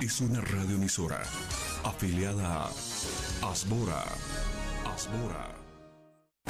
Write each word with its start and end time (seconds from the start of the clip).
Es 0.00 0.20
una 0.20 0.40
radioemisora 0.40 1.22
afiliada 1.84 2.64
a 2.64 2.70
Asbora. 3.50 4.04
Asbora. 4.94 5.48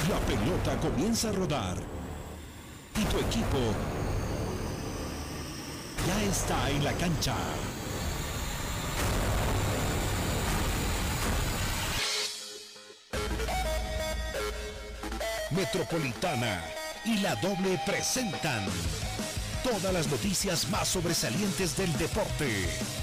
La 0.09 0.19
pelota 0.25 0.79
comienza 0.79 1.29
a 1.29 1.31
rodar 1.33 1.77
y 2.95 3.03
tu 3.05 3.19
equipo 3.19 3.57
ya 6.07 6.23
está 6.23 6.69
en 6.69 6.83
la 6.83 6.93
cancha. 6.93 7.35
Metropolitana 15.51 16.61
y 17.05 17.19
la 17.19 17.35
doble 17.35 17.79
presentan 17.85 18.65
todas 19.63 19.93
las 19.93 20.07
noticias 20.07 20.69
más 20.69 20.87
sobresalientes 20.89 21.77
del 21.77 21.95
deporte. 21.97 23.02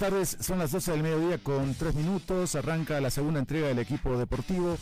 Tardes, 0.00 0.38
son 0.40 0.58
las 0.58 0.72
12 0.72 0.92
del 0.92 1.02
mediodía 1.02 1.36
con 1.36 1.74
3 1.74 1.94
minutos, 1.94 2.54
arranca 2.54 2.98
la 3.02 3.10
segunda 3.10 3.38
entrega 3.38 3.68
del 3.68 3.80
equipo 3.80 4.16
deportivo. 4.16 4.78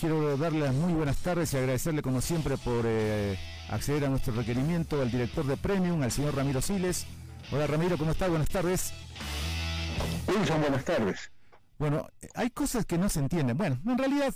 Quiero 0.00 0.36
darle 0.36 0.58
las 0.58 0.74
muy 0.74 0.92
buenas 0.92 1.18
tardes 1.18 1.54
y 1.54 1.58
agradecerle 1.58 2.02
como 2.02 2.20
siempre 2.20 2.56
por 2.56 2.82
eh, 2.84 3.38
acceder 3.70 4.04
a 4.04 4.08
nuestro 4.08 4.34
requerimiento 4.34 5.00
al 5.00 5.12
director 5.12 5.46
de 5.46 5.56
Premium, 5.56 6.02
al 6.02 6.10
señor 6.10 6.34
Ramiro 6.34 6.60
Siles. 6.60 7.06
Hola 7.52 7.68
Ramiro, 7.68 7.96
¿cómo 7.96 8.10
está? 8.10 8.26
Buenas 8.26 8.48
tardes. 8.48 8.92
Wilson, 10.26 10.60
buenas 10.60 10.84
tardes. 10.84 11.30
Bueno, 11.78 12.08
hay 12.34 12.50
cosas 12.50 12.84
que 12.84 12.98
no 12.98 13.08
se 13.08 13.20
entienden. 13.20 13.56
Bueno, 13.56 13.78
en 13.86 13.96
realidad, 13.96 14.34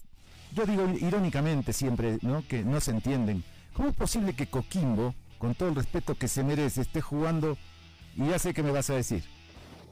yo 0.52 0.66
digo 0.66 0.88
irónicamente 1.00 1.72
siempre, 1.72 2.20
¿no? 2.22 2.46
Que 2.46 2.62
no 2.62 2.80
se 2.80 2.92
entienden. 2.92 3.42
¿Cómo 3.72 3.88
es 3.88 3.96
posible 3.96 4.36
que 4.36 4.46
Coquimbo, 4.46 5.16
con 5.38 5.56
todo 5.56 5.68
el 5.68 5.74
respeto 5.74 6.14
que 6.14 6.28
se 6.28 6.44
merece, 6.44 6.82
esté 6.82 7.00
jugando, 7.00 7.58
y 8.14 8.28
ya 8.28 8.38
sé 8.38 8.54
qué 8.54 8.62
me 8.62 8.70
vas 8.70 8.88
a 8.88 8.94
decir, 8.94 9.24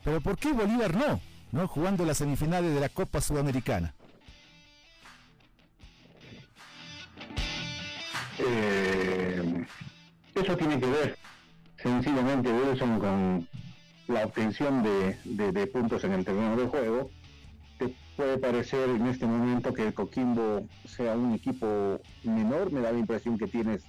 pero 0.05 0.21
¿por 0.21 0.37
qué 0.37 0.53
Bolívar 0.53 0.95
no? 0.95 1.21
¿No? 1.51 1.67
Jugando 1.67 2.05
las 2.05 2.19
semifinales 2.19 2.75
de 2.75 2.81
la 2.81 2.89
Copa 2.89 3.21
Sudamericana. 3.21 3.95
Eh, 8.39 9.65
eso 10.35 10.57
tiene 10.57 10.79
que 10.79 10.87
ver 10.87 11.19
sencillamente, 11.85 12.51
Wilson, 12.51 12.99
con 12.99 13.49
la 14.09 14.25
obtención 14.27 14.83
de, 14.83 15.67
puntos 15.73 16.03
en 16.05 16.13
el 16.13 16.25
terreno 16.25 16.57
de 16.57 16.67
juego. 16.67 17.11
Te 17.79 17.95
puede 18.17 18.39
parecer 18.39 18.89
en 18.91 19.07
este 19.07 19.27
momento 19.27 19.73
que 19.73 19.87
el 19.87 19.95
Coquimbo 19.95 20.67
sea 20.87 21.15
un 21.15 21.35
equipo 21.35 22.01
menor, 22.23 22.73
me 22.73 22.81
da 22.81 22.93
la 22.93 22.99
impresión 22.99 23.39
que 23.39 23.47
tienes 23.47 23.85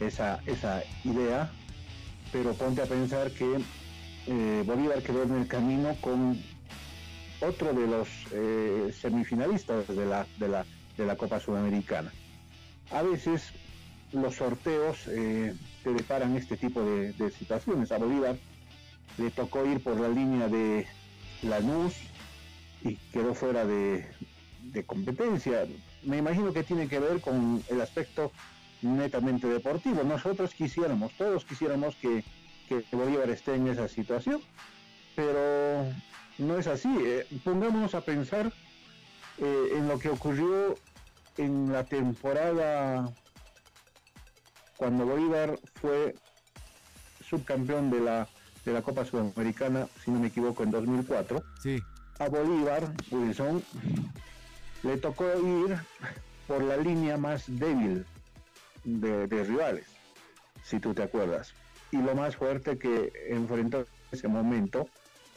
esa, 0.00 0.40
esa 0.46 0.82
idea, 1.04 1.50
pero 2.32 2.52
ponte 2.54 2.82
a 2.82 2.86
pensar 2.86 3.30
que 3.32 3.60
eh, 4.30 4.62
Bolívar 4.66 5.02
quedó 5.02 5.22
en 5.22 5.36
el 5.36 5.48
camino 5.48 5.96
con 6.02 6.38
otro 7.40 7.72
de 7.72 7.86
los 7.86 8.08
eh, 8.32 8.92
semifinalistas 8.92 9.86
de 9.88 10.06
la, 10.06 11.16
Copa 11.16 11.40
Sudamericana. 11.40 12.12
A 12.90 13.02
veces 13.02 13.52
los 14.12 14.34
sorteos 14.36 15.06
eh, 15.08 15.54
te 15.82 15.92
deparan 15.94 16.36
este 16.36 16.58
tipo 16.58 16.82
de, 16.82 17.30
situaciones. 17.30 17.90
A 17.90 17.98
Bolívar 17.98 18.36
le 19.16 19.30
tocó 19.30 19.64
ir 19.64 19.82
por 19.82 19.98
la 19.98 20.08
línea 20.08 20.48
de 20.48 20.86
Lanús 21.42 21.94
y 22.82 22.96
quedó 23.12 23.34
fuera 23.34 23.64
de, 23.64 24.06
de 24.62 24.84
competencia. 24.84 25.66
Me 26.02 26.18
imagino 26.18 26.52
que 26.52 26.64
tiene 26.64 26.86
que 26.86 26.98
ver 26.98 27.20
con 27.22 27.62
el 27.68 27.80
aspecto 27.80 28.30
netamente 28.82 29.46
deportivo. 29.46 30.02
Nosotros 30.04 30.52
quisiéramos, 30.52 31.12
todos 31.12 31.46
quisiéramos 31.46 31.96
que 31.96 32.24
que 32.68 32.84
Bolívar 32.92 33.30
esté 33.30 33.54
en 33.54 33.68
esa 33.68 33.88
situación, 33.88 34.40
pero 35.16 35.86
no 36.38 36.58
es 36.58 36.66
así. 36.66 36.88
Eh, 37.00 37.26
pongámonos 37.42 37.94
a 37.94 38.02
pensar 38.02 38.52
eh, 39.38 39.68
en 39.76 39.88
lo 39.88 39.98
que 39.98 40.10
ocurrió 40.10 40.76
en 41.38 41.72
la 41.72 41.84
temporada 41.84 43.10
cuando 44.76 45.06
Bolívar 45.06 45.58
fue 45.74 46.14
subcampeón 47.28 47.90
de 47.90 48.00
la, 48.00 48.28
de 48.64 48.72
la 48.72 48.82
Copa 48.82 49.04
Sudamericana, 49.04 49.88
si 50.04 50.10
no 50.10 50.20
me 50.20 50.28
equivoco, 50.28 50.62
en 50.62 50.70
2004. 50.70 51.42
Sí. 51.62 51.80
A 52.18 52.28
Bolívar, 52.28 52.92
Wilson, 53.10 53.62
le 54.82 54.96
tocó 54.98 55.24
ir 55.24 55.76
por 56.46 56.62
la 56.62 56.76
línea 56.76 57.16
más 57.16 57.44
débil 57.46 58.04
de, 58.84 59.26
de 59.26 59.44
rivales, 59.44 59.86
si 60.62 60.80
tú 60.80 60.94
te 60.94 61.02
acuerdas 61.02 61.54
y 61.90 61.96
lo 61.98 62.14
más 62.14 62.36
fuerte 62.36 62.78
que 62.78 63.12
enfrentó 63.28 63.80
en 63.80 63.86
ese 64.12 64.28
momento 64.28 64.88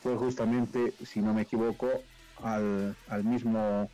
fue 0.02 0.16
justamente, 0.16 0.94
si 1.06 1.22
no 1.22 1.34
me 1.34 1.44
equivoco, 1.44 1.88
al, 2.44 2.96
al 3.08 3.24
mismo 3.24 3.90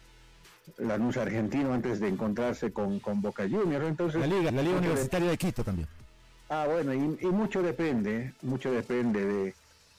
Lanús 0.77 1.17
argentino 1.17 1.73
antes 1.73 1.99
de 1.99 2.07
encontrarse 2.07 2.71
con, 2.71 2.99
con 2.99 3.21
Boca 3.21 3.43
Juniors. 3.43 3.87
Entonces, 3.87 4.21
la 4.21 4.27
Liga, 4.27 4.51
la 4.51 4.61
Liga 4.61 4.77
Universitaria 4.77 5.29
de 5.29 5.37
Quito 5.37 5.63
también. 5.63 5.87
Ah, 6.49 6.65
bueno, 6.69 6.93
y, 6.93 7.25
mucho 7.27 7.61
depende, 7.61 8.33
mucho 8.41 8.71
depende 8.71 9.25
de, 9.25 9.55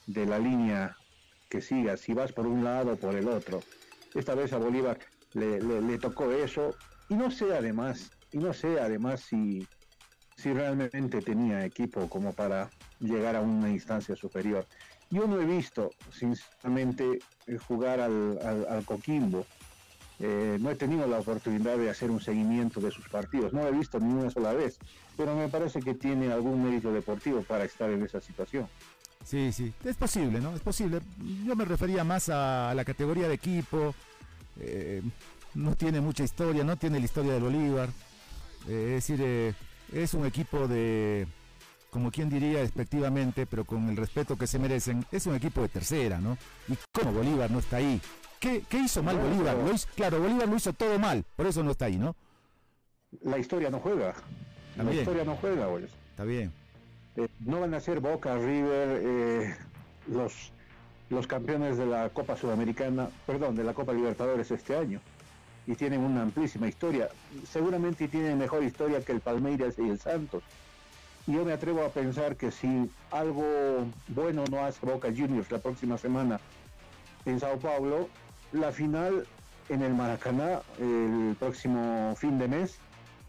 de, 0.07 0.27
la 0.27 0.39
línea 0.39 0.97
que 1.49 1.61
sigas, 1.61 2.01
si 2.01 2.15
vas 2.15 2.33
por 2.33 2.47
un 2.47 2.65
lado 2.65 2.93
o 2.93 2.97
por 2.97 3.15
el 3.15 3.29
otro. 3.29 3.61
Esta 4.15 4.35
vez 4.35 4.53
a 4.55 4.59
Bolívar 4.59 4.99
le, 5.35 5.61
le, 5.61 5.83
le 5.83 5.99
tocó 5.99 6.33
eso, 6.33 6.75
y 7.11 7.15
no 7.15 7.31
sé 7.31 7.55
además, 7.55 8.11
y 8.33 8.39
no 8.39 8.55
sé 8.55 8.81
además 8.81 9.21
si, 9.21 9.67
si 10.39 10.53
realmente 10.53 11.21
tenía 11.21 11.65
equipo 11.65 12.09
como 12.09 12.33
para 12.33 12.71
llegar 13.01 13.35
a 13.35 13.41
una 13.41 13.69
instancia 13.71 14.15
superior. 14.15 14.67
Yo 15.11 15.27
no 15.27 15.41
he 15.41 15.45
visto, 15.45 15.91
sinceramente, 16.13 17.19
eh, 17.47 17.59
jugar 17.59 18.01
al, 18.01 18.39
al, 18.69 18.85
Coquimbo. 18.85 19.47
Eh, 20.21 20.59
no 20.61 20.71
he 20.71 20.77
tenido 20.77 21.07
la 21.07 21.19
oportunidad 21.19 21.77
de 21.77 21.91
hacer 21.91 22.11
un 22.11 22.21
seguimiento 22.21 22.81
de 22.81 22.91
sus 22.91 23.09
partidos, 23.09 23.53
no 23.53 23.63
lo 23.63 23.69
he 23.69 23.73
visto 23.73 24.01
ni 24.01 24.13
una 24.13 24.31
sola 24.31 24.53
vez, 24.53 24.79
pero 25.17 25.37
me 25.37 25.49
parece 25.49 25.81
que 25.81 25.95
tiene 25.95 26.33
algún 26.33 26.65
mérito 26.65 26.93
deportivo 26.93 27.43
para 27.43 27.65
estar 27.65 27.89
en 27.89 28.03
esa 28.03 28.21
situación. 28.21 28.69
Sí, 29.25 29.53
sí, 29.53 29.73
es 29.85 29.97
posible, 29.97 30.41
¿no? 30.41 30.55
Es 30.57 30.61
posible. 30.61 31.01
Yo 31.45 31.55
me 31.55 31.65
refería 31.65 32.03
más 32.03 32.29
a, 32.31 32.73
la 32.75 32.85
categoría 32.85 33.29
de 33.29 33.35
equipo, 33.35 33.95
eh, 34.59 35.03
no 35.55 35.77
tiene 35.77 36.01
mucha 36.01 36.25
historia, 36.25 36.65
no 36.65 36.77
tiene 36.77 36.99
la 36.99 37.05
historia 37.05 37.35
de 37.35 37.41
Bolívar, 37.41 37.89
es 38.67 39.07
decir, 39.07 39.55
es 39.93 40.15
un 40.15 40.27
equipo 40.27 40.69
de, 40.69 41.27
como 41.91 42.11
quien 42.11 42.29
diría 42.29 42.61
despectivamente, 42.61 43.47
pero 43.47 43.65
con 43.65 43.89
el 43.89 43.97
respeto 43.97 44.37
que 44.37 44.47
se 44.47 44.59
merecen, 44.59 45.05
es 45.11 45.27
un 45.27 45.35
equipo 45.35 45.63
de 45.63 45.69
tercera, 45.69 46.19
¿no? 46.19 46.37
Y 46.69 46.75
como 46.93 47.13
Bolívar 47.13 47.51
no 47.51 47.59
está 47.59 47.77
ahí. 47.79 48.01
¿Qué, 48.41 48.63
hizo 48.73 49.03
mal 49.03 49.19
Bolívar? 49.19 49.57
claro, 49.95 50.21
Bolívar 50.21 50.49
lo 50.49 50.57
hizo 50.57 50.73
todo 50.73 50.99
mal, 50.99 51.25
por 51.37 51.47
eso 51.47 51.63
no 51.63 51.73
está 51.73 51.87
ahí, 51.87 51.97
¿no? 51.97 52.15
La 53.23 53.39
historia 53.39 53.71
no 53.71 53.81
juega. 53.81 54.15
La 54.77 54.93
historia 54.93 55.25
no 55.25 55.35
juega, 55.37 55.67
güey. 55.67 55.85
Está 56.11 56.25
bien. 56.25 56.53
Eh, 57.17 57.29
no 57.41 57.61
van 57.61 57.75
a 57.75 57.81
ser 57.81 58.01
Boca, 58.01 58.37
River, 58.37 59.01
eh, 59.03 59.57
los, 60.07 60.53
los 61.11 61.27
campeones 61.27 61.79
de 61.79 61.87
la 61.87 62.11
Copa 62.11 62.37
Sudamericana, 62.37 63.09
perdón, 63.27 63.57
de 63.57 63.65
la 63.65 63.75
Copa 63.75 63.93
Libertadores 63.93 64.51
este 64.51 64.77
año 64.77 65.01
y 65.69 65.75
tienen 65.75 66.01
una 66.01 66.23
amplísima 66.23 66.67
historia. 66.67 67.11
Seguramente 67.47 68.09
tienen 68.09 68.39
mejor 68.39 68.65
historia 68.65 69.05
que 69.05 69.13
el 69.13 69.21
Palmeiras 69.21 69.75
y 69.79 69.83
el 69.83 70.01
Santos. 70.01 70.43
Y 71.27 71.33
yo 71.33 71.45
me 71.45 71.53
atrevo 71.53 71.85
a 71.85 71.91
pensar 71.91 72.37
que 72.37 72.51
si 72.51 72.91
algo 73.11 73.45
bueno 74.09 74.45
no 74.51 74.65
hace 74.65 74.85
Boca 74.87 75.09
Juniors 75.15 75.53
la 75.53 75.59
próxima 75.59 75.99
semana 75.99 76.41
en 77.27 77.39
Sao 77.39 77.59
Paulo, 77.59 78.09
la 78.53 78.73
final 78.73 79.27
en 79.69 79.83
el 79.83 79.93
Maracaná 79.93 80.63
el 80.79 81.37
próximo 81.39 82.17
fin 82.17 82.39
de 82.39 82.49
mes 82.49 82.79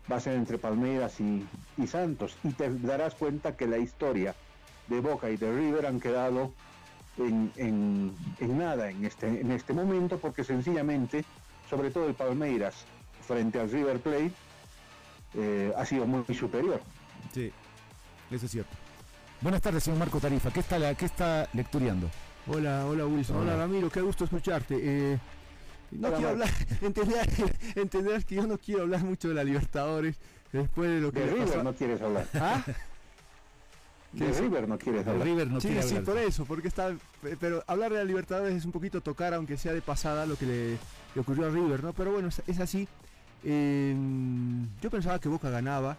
va 0.09 0.15
a 0.15 0.21
ser 0.21 0.35
entre 0.35 0.57
Palmeiras 0.57 1.19
y, 1.19 1.45
Santos. 1.87 2.37
Y 2.45 2.53
te 2.53 2.69
darás 2.69 3.15
cuenta 3.15 3.57
que 3.57 3.67
la 3.67 3.79
historia 3.79 4.33
de 4.87 5.01
Boca 5.01 5.29
y 5.29 5.35
de 5.35 5.53
River 5.53 5.85
han 5.85 5.99
quedado 5.99 6.53
en, 7.17 7.51
en 7.57 8.57
nada 8.57 8.89
en 8.89 9.03
este, 9.03 9.27
en 9.27 9.51
este 9.51 9.73
momento 9.73 10.17
porque 10.19 10.45
sencillamente 10.45 11.25
sobre 11.69 11.91
todo 11.91 12.07
el 12.07 12.13
Palmeiras 12.13 12.85
frente 13.25 13.59
al 13.59 13.69
River 13.69 13.99
Plate, 13.99 14.31
eh, 15.35 15.71
ha 15.77 15.85
sido 15.85 16.05
muy, 16.07 16.23
superior. 16.33 16.81
Sí, 17.33 17.51
eso 18.31 18.45
es 18.45 18.51
cierto. 18.51 18.75
Buenas 19.41 19.61
tardes, 19.61 19.83
señor 19.83 19.99
Marco 19.99 20.19
Tarifa. 20.19 20.51
¿Qué 20.51 20.59
está, 20.61 20.95
qué 20.95 21.05
está 21.05 21.47
lectureando? 21.53 22.09
Hola, 22.47 22.85
hola 22.87 23.05
Wilson. 23.05 23.37
Hola, 23.37 23.55
Ramiro, 23.55 23.89
qué 23.89 24.01
gusto 24.01 24.23
escucharte. 24.23 24.75
Eh, 24.81 25.19
no 25.91 26.11
quiero 26.11 26.29
hablar, 26.29 26.49
entender, 27.75 28.25
que 28.25 28.35
yo 28.35 28.47
no 28.47 28.57
quiero 28.57 28.81
hablar 28.81 29.03
mucho 29.03 29.29
de 29.29 29.35
la 29.35 29.43
Libertadores 29.43 30.17
después 30.51 30.89
de 30.89 30.99
lo 30.99 31.11
que... 31.11 31.19
De 31.19 31.27
River 31.27 31.63
no 31.63 31.73
quieres 31.73 32.01
hablar. 32.01 32.25
¿Ah? 32.33 32.63
De 34.11 34.31
River 34.31 34.67
no 34.67 34.77
quieres 34.77 35.05
hablar. 35.05 35.27
River 35.27 35.47
no 35.51 35.61
sí, 35.61 35.75
sí, 35.83 35.95
por 35.99 36.17
eso, 36.17 36.45
porque 36.45 36.67
está... 36.67 36.95
Pero 37.39 37.63
hablar 37.67 37.91
de 37.91 37.97
la 37.97 38.03
Libertadores 38.03 38.55
es 38.55 38.65
un 38.65 38.71
poquito 38.71 39.01
tocar, 39.01 39.33
aunque 39.33 39.57
sea 39.57 39.73
de 39.73 39.81
pasada, 39.81 40.25
lo 40.25 40.35
que 40.35 40.45
le, 40.45 41.19
ocurrió 41.19 41.47
a 41.47 41.49
River, 41.49 41.83
¿no? 41.83 41.93
Pero 41.93 42.11
bueno, 42.11 42.29
es, 42.47 42.59
así. 42.59 42.87
Em, 43.43 44.67
yo 44.81 44.89
pensaba 44.89 45.19
que 45.19 45.29
Boca 45.29 45.49
ganaba 45.49 45.97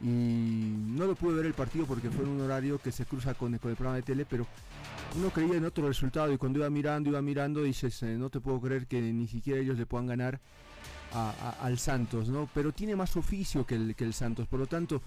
y 0.00 0.06
no 0.06 1.06
lo 1.06 1.14
pude 1.14 1.36
ver 1.36 1.46
el 1.46 1.54
partido 1.54 1.86
porque 1.86 2.10
fue 2.10 2.24
en 2.24 2.30
un 2.30 2.40
horario 2.42 2.78
que 2.78 2.92
se 2.92 3.04
cruza 3.04 3.34
con, 3.34 3.56
con 3.58 3.70
el 3.70 3.76
programa 3.76 3.96
de 3.96 4.02
tele, 4.02 4.26
pero 4.28 4.46
uno 5.16 5.30
creía 5.30 5.56
en 5.56 5.64
otro 5.64 5.88
resultado 5.88 6.32
y 6.32 6.38
cuando 6.38 6.60
iba 6.60 6.70
mirando, 6.70 7.10
iba 7.10 7.22
mirando, 7.22 7.62
dices, 7.62 8.02
eh, 8.02 8.16
no 8.16 8.30
te 8.30 8.40
puedo 8.40 8.60
creer 8.60 8.86
que 8.86 9.00
ni 9.00 9.26
siquiera 9.26 9.60
ellos 9.60 9.78
le 9.78 9.86
puedan 9.86 10.06
ganar 10.06 10.40
al 11.60 11.78
Santos, 11.78 12.28
¿no? 12.28 12.48
Pero 12.52 12.72
tiene 12.72 12.94
más 12.94 13.16
oficio 13.16 13.64
que 13.64 13.74
el, 13.74 13.94
que 13.96 14.04
el 14.04 14.12
Santos, 14.12 14.46
por 14.46 14.60
lo 14.60 14.66
tanto, 14.66 15.00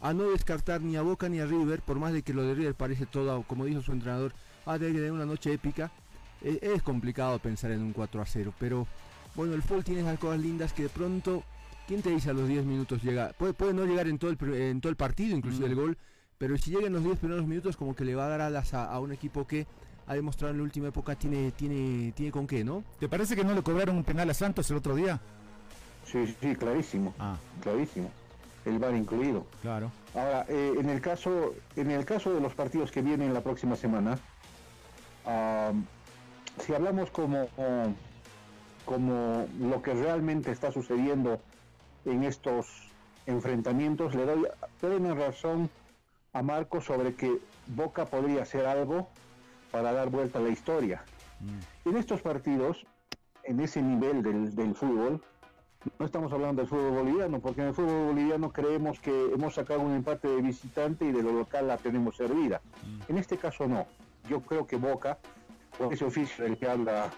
a 0.00 0.12
no 0.12 0.30
descartar 0.30 0.80
ni 0.80 0.96
a 0.96 1.02
Boca 1.02 1.28
ni 1.28 1.40
a 1.40 1.46
River, 1.46 1.80
por 1.82 1.98
más 1.98 2.12
de 2.12 2.22
que 2.22 2.32
lo 2.32 2.42
de 2.42 2.54
River 2.54 2.74
parece 2.74 3.06
todo, 3.06 3.42
como 3.42 3.64
dijo 3.64 3.82
su 3.82 3.92
entrenador, 3.92 4.32
va 4.66 4.74
a 4.74 4.78
tener 4.78 4.92
que 4.92 4.98
tener 4.98 5.12
una 5.12 5.26
noche 5.26 5.52
épica, 5.52 5.90
eh, 6.42 6.58
es 6.62 6.82
complicado 6.82 7.38
pensar 7.38 7.70
en 7.70 7.82
un 7.82 7.92
4 7.92 8.20
a 8.22 8.26
0, 8.26 8.54
pero 8.58 8.86
bueno, 9.34 9.54
el 9.54 9.62
fútbol 9.62 9.84
tiene 9.84 10.00
esas 10.00 10.18
cosas 10.18 10.40
lindas 10.40 10.72
que 10.72 10.84
de 10.84 10.88
pronto, 10.88 11.42
¿quién 11.86 12.02
te 12.02 12.10
dice 12.10 12.30
a 12.30 12.32
los 12.32 12.48
10 12.48 12.64
minutos 12.64 13.02
llega? 13.02 13.32
Puede, 13.36 13.52
puede 13.52 13.72
no 13.72 13.84
llegar 13.84 14.08
en 14.08 14.18
todo 14.18 14.30
el, 14.30 14.54
en 14.54 14.80
todo 14.80 14.90
el 14.90 14.96
partido, 14.96 15.36
inclusive 15.36 15.66
el 15.66 15.74
gol, 15.74 15.98
pero 16.38 16.56
si 16.56 16.70
llega 16.70 16.86
en 16.86 16.92
los 16.92 17.02
10 17.02 17.18
primeros 17.18 17.46
minutos 17.46 17.76
como 17.76 17.94
que 17.94 18.04
le 18.04 18.14
va 18.14 18.26
a 18.26 18.28
dar 18.28 18.40
alas 18.40 18.74
a, 18.74 18.98
un 19.00 19.12
equipo 19.12 19.46
que 19.46 19.66
ha 20.06 20.14
demostrado 20.14 20.52
en 20.52 20.58
la 20.58 20.64
última 20.64 20.88
época 20.88 21.16
tiene, 21.16 21.50
tiene, 21.52 22.12
tiene 22.12 22.32
con 22.32 22.46
qué, 22.46 22.64
¿no? 22.64 22.84
¿Te 22.98 23.08
parece 23.08 23.36
que 23.36 23.44
no 23.44 23.54
le 23.54 23.62
cobraron 23.62 23.96
un 23.96 24.04
penal 24.04 24.30
a 24.30 24.34
Santos 24.34 24.70
el 24.70 24.76
otro 24.76 24.94
día? 24.94 25.20
Sí, 26.06 26.34
sí, 26.40 26.54
clarísimo. 26.56 27.14
Ah. 27.18 27.36
Clarísimo. 27.60 28.10
El 28.68 28.78
VAR 28.78 28.94
incluido. 28.94 29.46
Claro. 29.62 29.90
Ahora, 30.14 30.44
eh, 30.48 30.74
en 30.78 30.88
el 30.90 31.00
caso, 31.00 31.54
en 31.76 31.90
el 31.90 32.04
caso 32.04 32.32
de 32.32 32.40
los 32.40 32.54
partidos 32.54 32.90
que 32.90 33.02
vienen 33.02 33.34
la 33.34 33.40
próxima 33.40 33.76
semana, 33.76 34.18
si 36.64 36.74
hablamos 36.74 37.10
como, 37.10 37.48
como 38.86 39.46
lo 39.60 39.82
que 39.82 39.92
realmente 39.92 40.50
está 40.50 40.72
sucediendo 40.72 41.40
en 42.06 42.24
estos 42.24 42.88
enfrentamientos, 43.26 44.14
le 44.14 44.24
doy 44.24 44.46
plena 44.80 45.14
razón 45.14 45.68
a 46.32 46.42
Marco 46.42 46.80
sobre 46.80 47.14
que 47.14 47.38
Boca 47.66 48.06
podría 48.06 48.42
hacer 48.42 48.66
algo 48.66 49.08
para 49.70 49.92
dar 49.92 50.08
vuelta 50.08 50.38
a 50.38 50.42
la 50.42 50.48
historia. 50.48 51.02
Mm. 51.40 51.90
En 51.90 51.96
estos 51.96 52.22
partidos, 52.22 52.86
en 53.44 53.60
ese 53.60 53.82
nivel 53.82 54.22
del, 54.22 54.74
fútbol, 54.74 55.22
no 55.98 56.06
estamos 56.06 56.32
hablando 56.32 56.62
del 56.62 56.68
fútbol 56.68 56.90
boliviano, 56.90 57.40
porque 57.40 57.60
en 57.60 57.68
el 57.68 57.74
fútbol 57.74 58.06
boliviano 58.08 58.52
creemos 58.52 59.00
que 59.00 59.32
hemos 59.32 59.54
sacado 59.54 59.80
un 59.80 59.94
empate 59.94 60.28
de 60.28 60.42
visitante 60.42 61.04
y 61.04 61.12
de 61.12 61.22
lo 61.22 61.32
local 61.32 61.68
la 61.68 61.76
tenemos 61.76 62.16
servida. 62.16 62.60
Mm. 62.84 63.12
En 63.12 63.18
este 63.18 63.36
caso 63.36 63.66
no. 63.66 63.86
Yo 64.28 64.40
creo 64.42 64.66
que 64.66 64.76
Boca, 64.76 65.18
ese 65.90 66.04
oficio 66.04 66.44
del 66.44 66.58
que 66.58 66.68
habla 66.68 67.10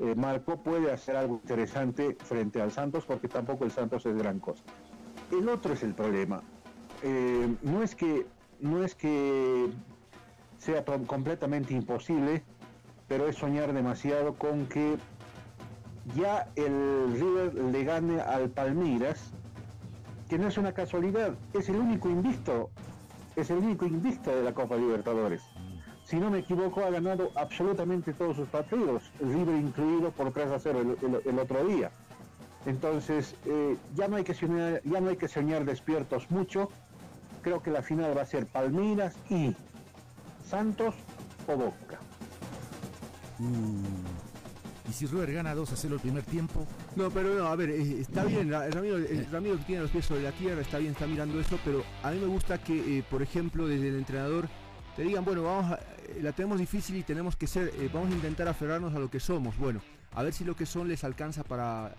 eh, 0.00 0.14
Marco, 0.14 0.56
puede 0.62 0.92
hacer 0.92 1.16
algo 1.16 1.40
interesante 1.42 2.16
frente 2.20 2.60
al 2.60 2.70
Santos, 2.70 3.04
porque 3.04 3.28
tampoco 3.28 3.64
el 3.64 3.70
Santos 3.70 4.06
es 4.06 4.16
gran 4.16 4.38
cosa. 4.38 4.62
El 5.30 5.48
otro 5.48 5.72
es 5.72 5.82
el 5.82 5.94
problema. 5.94 6.42
Eh, 7.02 7.54
no 7.62 7.82
es 7.82 7.94
que 7.94 8.26
no 8.60 8.84
es 8.84 8.94
que 8.94 9.68
sea 10.58 10.84
completamente 10.84 11.74
imposible, 11.74 12.42
pero 13.06 13.28
es 13.28 13.36
soñar 13.36 13.72
demasiado 13.72 14.34
con 14.34 14.66
que 14.66 14.98
ya 16.14 16.48
el 16.56 17.12
River 17.12 17.54
le 17.54 17.84
gane 17.84 18.20
al 18.20 18.48
Palmeiras, 18.50 19.32
que 20.28 20.38
no 20.38 20.48
es 20.48 20.58
una 20.58 20.72
casualidad, 20.72 21.34
es 21.54 21.68
el 21.68 21.76
único 21.76 22.08
invicto, 22.08 22.70
es 23.36 23.50
el 23.50 23.58
único 23.58 23.86
invicto 23.86 24.34
de 24.34 24.42
la 24.42 24.52
Copa 24.52 24.76
Libertadores. 24.76 25.42
Si 26.04 26.16
no 26.16 26.30
me 26.30 26.38
equivoco, 26.38 26.84
ha 26.84 26.90
ganado 26.90 27.30
absolutamente 27.34 28.12
todos 28.14 28.36
sus 28.36 28.48
partidos, 28.48 29.10
River 29.20 29.56
incluido 29.56 30.10
por 30.10 30.32
3 30.32 30.50
a 30.52 30.58
0 30.58 30.96
el, 31.24 31.38
otro 31.38 31.64
día. 31.66 31.90
Entonces, 32.64 33.34
eh, 33.44 33.76
ya, 33.94 34.08
no 34.08 34.16
hay 34.16 34.24
que 34.24 34.34
soñar, 34.34 34.80
ya 34.84 35.00
no 35.00 35.10
hay 35.10 35.16
que 35.16 35.28
soñar 35.28 35.64
despiertos 35.64 36.30
mucho, 36.30 36.70
creo 37.42 37.62
que 37.62 37.70
la 37.70 37.82
final 37.82 38.16
va 38.16 38.22
a 38.22 38.26
ser 38.26 38.46
Palmeiras 38.46 39.14
y 39.28 39.54
Santos 40.44 40.94
o 41.46 41.56
Boca. 41.56 41.98
Mm. 43.38 44.07
¿Y 44.88 44.92
si 44.92 45.06
River 45.06 45.32
gana 45.32 45.54
2 45.54 45.72
a 45.72 45.76
0 45.76 45.94
el 45.96 46.00
primer 46.00 46.22
tiempo? 46.24 46.66
No, 46.96 47.10
pero 47.10 47.34
no, 47.34 47.46
a 47.46 47.56
ver, 47.56 47.70
eh, 47.70 48.00
está 48.00 48.24
bien, 48.24 48.50
Ramiro, 48.50 48.98
eh, 48.98 49.26
Ramiro 49.30 49.58
que 49.58 49.64
tiene 49.64 49.82
los 49.82 49.90
pies 49.90 50.06
sobre 50.06 50.22
la 50.22 50.32
tierra, 50.32 50.62
está 50.62 50.78
bien, 50.78 50.92
está 50.92 51.06
mirando 51.06 51.38
eso, 51.38 51.58
pero 51.64 51.84
a 52.02 52.10
mí 52.10 52.18
me 52.18 52.26
gusta 52.26 52.58
que, 52.58 52.98
eh, 52.98 53.04
por 53.08 53.22
ejemplo, 53.22 53.68
desde 53.68 53.88
el 53.88 53.96
entrenador 53.96 54.48
te 54.96 55.02
digan, 55.02 55.24
bueno, 55.24 55.42
vamos 55.42 55.72
a, 55.72 55.80
la 56.22 56.32
tenemos 56.32 56.58
difícil 56.58 56.96
y 56.96 57.02
tenemos 57.02 57.36
que 57.36 57.46
ser, 57.46 57.72
vamos 57.92 58.10
a 58.10 58.14
intentar 58.14 58.48
aferrarnos 58.48 58.94
a 58.94 58.98
lo 58.98 59.10
que 59.10 59.20
somos. 59.20 59.56
Bueno, 59.58 59.80
a 60.14 60.22
ver 60.22 60.32
si 60.32 60.44
lo 60.44 60.56
que 60.56 60.64
son 60.64 60.88
les 60.88 61.04
alcanza 61.04 61.44
para, 61.44 61.94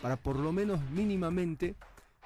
para 0.00 0.16
por 0.16 0.36
lo 0.36 0.50
menos 0.50 0.80
mínimamente 0.90 1.74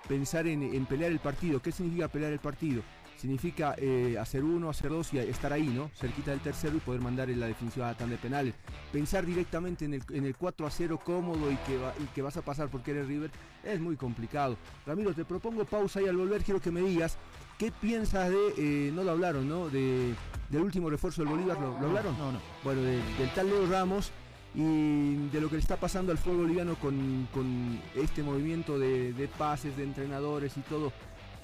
pensar 0.08 0.46
en, 0.46 0.86
pelear 0.86 1.10
el 1.10 1.18
partido. 1.18 1.60
¿Qué 1.60 1.72
significa 1.72 2.08
pelear 2.08 2.32
el 2.32 2.38
partido? 2.38 2.82
Significa 3.16 3.74
eh, 3.78 4.16
hacer 4.20 4.44
uno, 4.44 4.68
hacer 4.68 4.90
dos 4.90 5.12
y 5.14 5.18
estar 5.18 5.52
ahí, 5.52 5.68
¿no? 5.68 5.90
Cerquita 5.94 6.30
del 6.30 6.40
tercero 6.40 6.76
y 6.76 6.80
poder 6.80 7.00
mandar 7.00 7.30
en 7.30 7.40
la 7.40 7.46
definición 7.46 7.88
a 7.88 7.94
tan 7.94 8.10
de 8.10 8.16
penales. 8.16 8.54
Pensar 8.92 9.24
directamente 9.24 9.84
en 9.84 9.94
el, 9.94 10.02
en 10.10 10.26
el 10.26 10.36
4 10.36 10.66
a 10.66 10.70
0 10.70 11.00
cómodo 11.02 11.50
y 11.50 11.56
que, 11.56 11.78
y 12.02 12.06
que 12.14 12.22
vas 12.22 12.36
a 12.36 12.42
pasar 12.42 12.68
porque 12.68 12.90
eres 12.90 13.06
River 13.06 13.30
es 13.62 13.80
muy 13.80 13.96
complicado. 13.96 14.56
Ramiro, 14.86 15.14
te 15.14 15.24
propongo 15.24 15.64
pausa 15.64 16.02
y 16.02 16.08
al 16.08 16.16
volver 16.16 16.42
quiero 16.42 16.60
que 16.60 16.70
me 16.70 16.80
digas 16.80 17.16
qué 17.58 17.70
piensas 17.70 18.30
de, 18.30 18.54
eh, 18.58 18.92
no 18.92 19.04
lo 19.04 19.12
hablaron, 19.12 19.48
¿no? 19.48 19.68
De, 19.68 20.14
del 20.50 20.62
último 20.62 20.90
refuerzo 20.90 21.22
del 21.22 21.30
Bolívar, 21.30 21.58
¿lo, 21.60 21.76
hablaron? 21.76 22.16
No, 22.18 22.32
no. 22.32 22.40
Bueno, 22.62 22.82
del 22.82 23.30
tal 23.34 23.48
Leo 23.48 23.66
Ramos 23.66 24.12
y 24.54 25.28
de 25.28 25.40
lo 25.40 25.48
que 25.48 25.56
le 25.56 25.62
está 25.62 25.76
pasando 25.76 26.12
al 26.12 26.18
fútbol 26.18 26.42
boliviano 26.42 26.76
con, 26.76 27.80
este 27.96 28.22
movimiento 28.22 28.78
de, 28.78 29.28
pases, 29.36 29.76
de 29.76 29.84
entrenadores 29.84 30.56
y 30.56 30.60
todo. 30.60 30.92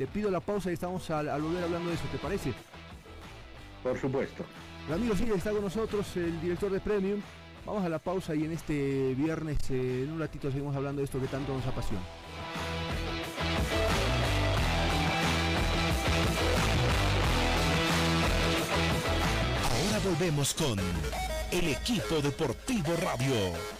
Te 0.01 0.07
pido 0.07 0.31
la 0.31 0.41
pausa 0.41 0.71
y 0.71 0.73
estamos 0.73 1.11
al, 1.11 1.27
volver 1.43 1.63
hablando 1.63 1.91
de 1.91 1.95
eso, 1.95 2.05
¿te 2.11 2.17
parece? 2.17 2.55
Por 3.83 4.01
supuesto. 4.01 4.47
Ramiro 4.89 5.15
Sigue 5.15 5.35
está 5.35 5.51
con 5.51 5.61
nosotros, 5.61 6.17
el 6.17 6.41
director 6.41 6.73
de 6.73 6.81
Premium. 6.81 7.21
Vamos 7.67 7.85
a 7.85 7.91
la 7.91 7.99
pausa 7.99 8.35
y 8.35 8.47
en 8.47 8.53
este 8.53 9.13
viernes, 9.15 9.59
eh, 9.71 10.05
en 10.05 10.13
un 10.13 10.19
ratito, 10.19 10.51
seguimos 10.51 10.75
hablando 10.75 11.01
de 11.01 11.05
esto 11.05 11.21
que 11.21 11.27
tanto 11.27 11.53
nos 11.53 11.67
apasiona. 11.67 12.01
Ahora 19.69 19.99
volvemos 20.03 20.55
con 20.55 20.79
el 20.79 21.69
equipo 21.69 22.23
deportivo 22.23 22.95
radio. 23.03 23.80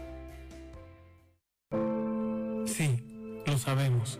Sí, 2.75 3.03
lo 3.45 3.57
sabemos. 3.57 4.19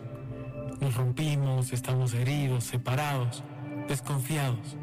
Nos 0.80 0.94
rompimos, 0.94 1.72
estamos 1.72 2.12
heridos, 2.14 2.64
separados, 2.64 3.42
desconfiados. 3.88 4.76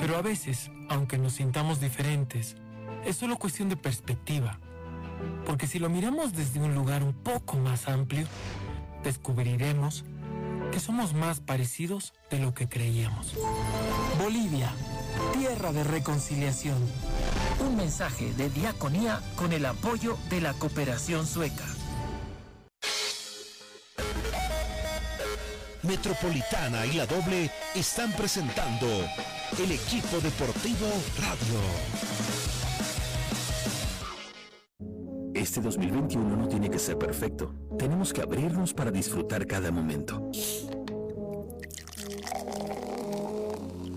Pero 0.00 0.16
a 0.16 0.22
veces, 0.22 0.70
aunque 0.88 1.18
nos 1.18 1.34
sintamos 1.34 1.80
diferentes, 1.80 2.56
es 3.04 3.16
solo 3.16 3.36
cuestión 3.36 3.68
de 3.68 3.76
perspectiva. 3.76 4.58
Porque 5.46 5.66
si 5.66 5.78
lo 5.78 5.88
miramos 5.88 6.32
desde 6.32 6.60
un 6.60 6.74
lugar 6.74 7.02
un 7.04 7.12
poco 7.12 7.56
más 7.56 7.88
amplio, 7.88 8.26
descubriremos 9.02 10.04
que 10.72 10.80
somos 10.80 11.14
más 11.14 11.40
parecidos 11.40 12.14
de 12.30 12.40
lo 12.40 12.52
que 12.52 12.68
creíamos. 12.68 13.34
Bolivia 14.20 14.72
Tierra 15.32 15.72
de 15.72 15.84
Reconciliación. 15.84 16.78
Un 17.60 17.76
mensaje 17.76 18.32
de 18.34 18.50
diaconía 18.50 19.20
con 19.36 19.52
el 19.52 19.66
apoyo 19.66 20.16
de 20.30 20.40
la 20.40 20.52
cooperación 20.54 21.26
sueca. 21.26 21.64
Metropolitana 25.86 26.86
y 26.86 26.92
la 26.94 27.06
doble 27.06 27.50
están 27.74 28.12
presentando 28.12 28.86
el 29.58 29.72
equipo 29.72 30.18
deportivo 30.22 30.86
radio. 31.20 31.60
Este 35.34 35.60
2021 35.60 36.36
no 36.36 36.48
tiene 36.48 36.70
que 36.70 36.78
ser 36.78 36.96
perfecto. 36.96 37.54
Tenemos 37.78 38.12
que 38.12 38.22
abrirnos 38.22 38.72
para 38.72 38.90
disfrutar 38.90 39.46
cada 39.46 39.70
momento. 39.70 40.30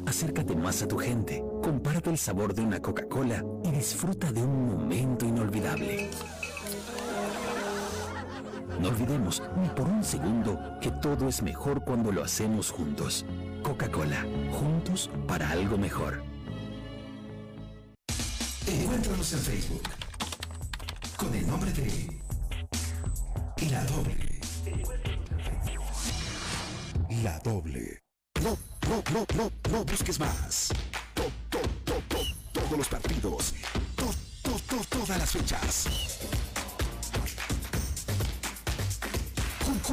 Acércate 0.05 0.55
más 0.55 0.81
a 0.81 0.87
tu 0.87 0.97
gente, 0.97 1.43
compárate 1.63 2.09
el 2.09 2.17
sabor 2.17 2.53
de 2.53 2.63
una 2.63 2.81
Coca-Cola 2.81 3.45
y 3.63 3.71
disfruta 3.71 4.31
de 4.31 4.41
un 4.41 4.65
momento 4.67 5.25
inolvidable. 5.25 6.09
No 8.79 8.89
olvidemos 8.89 9.41
ni 9.57 9.67
por 9.69 9.87
un 9.87 10.03
segundo 10.03 10.59
que 10.81 10.91
todo 10.91 11.27
es 11.27 11.41
mejor 11.41 11.83
cuando 11.83 12.11
lo 12.11 12.23
hacemos 12.23 12.71
juntos. 12.71 13.25
Coca-Cola, 13.63 14.25
juntos 14.51 15.09
para 15.27 15.49
algo 15.51 15.77
mejor. 15.77 16.21
Encuéntranos 18.67 19.33
en 19.33 19.39
Facebook 19.39 19.81
con 21.17 21.33
el 21.33 21.47
nombre 21.47 21.71
de 21.73 22.21
La 23.71 23.83
Doble. 23.85 24.41
La 27.23 27.39
Doble. 27.39 27.99
No, 28.43 28.57
no, 28.89 29.03
no, 29.11 29.25
no, 29.35 29.51
no 29.71 29.83
busques 29.85 30.19
más. 30.19 30.69
To- 31.15 31.23
to- 31.49 31.67
to- 31.85 32.01
to- 32.07 32.61
todos 32.61 32.77
los 32.77 32.87
partidos. 32.87 33.53
To- 33.95 34.13
to- 34.43 34.59
to- 34.69 34.85
todas 34.89 35.17
las 35.17 35.31
fechas. 35.31 36.26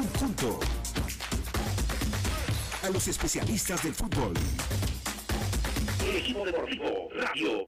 Junto 0.03 0.59
a 2.83 2.91
los 2.91 3.07
especialistas 3.07 3.83
del 3.83 3.95
fútbol. 3.95 4.35
El 6.09 6.17
equipo 6.17 6.45
deportivo 6.45 7.09
radio. 7.15 7.67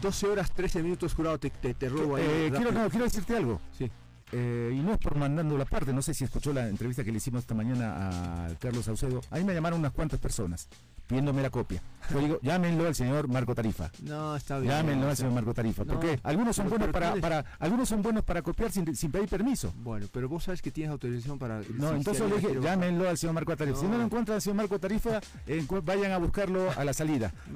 12 0.00 0.26
horas 0.28 0.52
13 0.52 0.82
minutos 0.82 1.14
jurado, 1.14 1.38
te, 1.38 1.50
te, 1.50 1.74
te 1.74 1.88
robo 1.88 2.16
ahí. 2.16 2.24
Eh, 2.24 2.52
quiero, 2.54 2.70
no, 2.70 2.88
quiero 2.88 3.04
decirte 3.06 3.36
algo. 3.36 3.60
Sí. 3.76 3.90
Eh, 4.32 4.72
y 4.72 4.82
no 4.82 4.92
es 4.92 4.98
por 4.98 5.16
mandando 5.16 5.56
la 5.58 5.64
parte, 5.64 5.92
no 5.92 6.02
sé 6.02 6.14
si 6.14 6.24
escuchó 6.24 6.52
la 6.52 6.68
entrevista 6.68 7.02
que 7.02 7.10
le 7.10 7.18
hicimos 7.18 7.40
esta 7.40 7.54
mañana 7.54 8.46
a 8.46 8.54
Carlos 8.58 8.84
Saucedo. 8.84 9.20
A 9.30 9.38
mí 9.38 9.44
me 9.44 9.54
llamaron 9.54 9.80
unas 9.80 9.92
cuantas 9.92 10.20
personas 10.20 10.68
pidiéndome 11.06 11.42
la 11.42 11.50
copia. 11.50 11.82
Yo 12.12 12.20
digo, 12.20 12.38
llámenlo 12.40 12.86
al 12.86 12.94
señor 12.94 13.26
Marco 13.26 13.52
Tarifa. 13.54 13.90
No, 14.04 14.36
está 14.36 14.58
bien. 14.60 14.72
Llámenlo 14.72 15.08
al 15.08 15.16
señor 15.16 15.32
Marco 15.32 15.52
Tarifa. 15.52 15.82
no, 15.84 15.94
porque 15.94 16.20
algunos 16.22 16.54
son 16.54 16.66
pero- 16.66 16.78
buenos 16.92 16.92
pero 16.92 17.20
para, 17.20 17.44
algunos 17.58 17.88
son 17.88 18.00
buenos 18.02 18.22
para 18.22 18.42
copiar 18.42 18.70
sin, 18.70 18.94
sin 18.94 19.10
pedir 19.10 19.28
permiso. 19.28 19.72
Bueno, 19.82 20.06
pero 20.12 20.28
vos 20.28 20.44
sabes 20.44 20.62
que 20.62 20.70
tienes 20.70 20.92
autorización 20.92 21.36
para... 21.38 21.60
No, 21.74 21.90
entonces 21.96 22.28
le 22.30 22.36
dije, 22.36 22.60
llámenlo 22.62 23.08
al 23.08 23.18
señor 23.18 23.34
Marco 23.34 23.56
Tarifa. 23.56 23.80
Si 23.80 23.86
no 23.86 23.98
lo 23.98 24.04
encuentran 24.04 24.36
al 24.36 24.42
señor 24.42 24.56
Marco 24.56 24.78
Tarifa, 24.78 25.20
encu- 25.48 25.82
vayan 25.84 26.12
a 26.12 26.18
buscarlo 26.18 26.70
a 26.76 26.84
la 26.84 26.92
salida. 26.92 27.32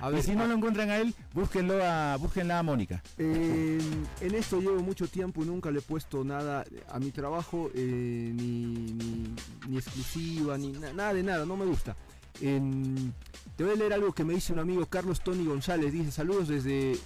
No, 0.00 0.06
a 0.08 0.10
y 0.18 0.22
si 0.22 0.34
no 0.34 0.46
lo 0.46 0.54
encuentran 0.54 0.90
a 0.90 0.96
él, 0.96 1.14
búsquenlo 1.32 1.78
a, 1.84 2.16
búsquenla 2.16 2.58
a 2.58 2.62
Mónica. 2.64 3.00
Eh, 3.18 3.78
en 4.20 4.34
esto 4.34 4.60
llevo 4.60 4.80
mucho 4.82 5.06
tiempo 5.06 5.42
y 5.44 5.46
nunca 5.46 5.70
le 5.70 5.78
he 5.78 5.82
puesto 5.82 6.24
nada 6.24 6.64
a 6.90 6.98
mi 6.98 7.10
trabajo, 7.12 7.70
eh, 7.74 8.32
ni, 8.34 8.74
ni- 8.92 9.34
ni 9.68 9.76
exclusiva, 9.76 10.58
ni 10.58 10.72
na- 10.72 10.92
nada 10.92 11.14
de 11.14 11.22
nada, 11.22 11.46
no 11.46 11.56
me 11.56 11.64
gusta. 11.64 11.94
Te 12.38 13.62
voy 13.64 13.72
a 13.72 13.76
leer 13.76 13.92
algo 13.92 14.12
que 14.12 14.24
me 14.24 14.34
dice 14.34 14.52
un 14.52 14.58
amigo 14.58 14.84
Carlos 14.86 15.20
Tony 15.22 15.44
González, 15.44 15.92
dice 15.92 16.10
saludos 16.10 16.48
desde... 16.48 16.98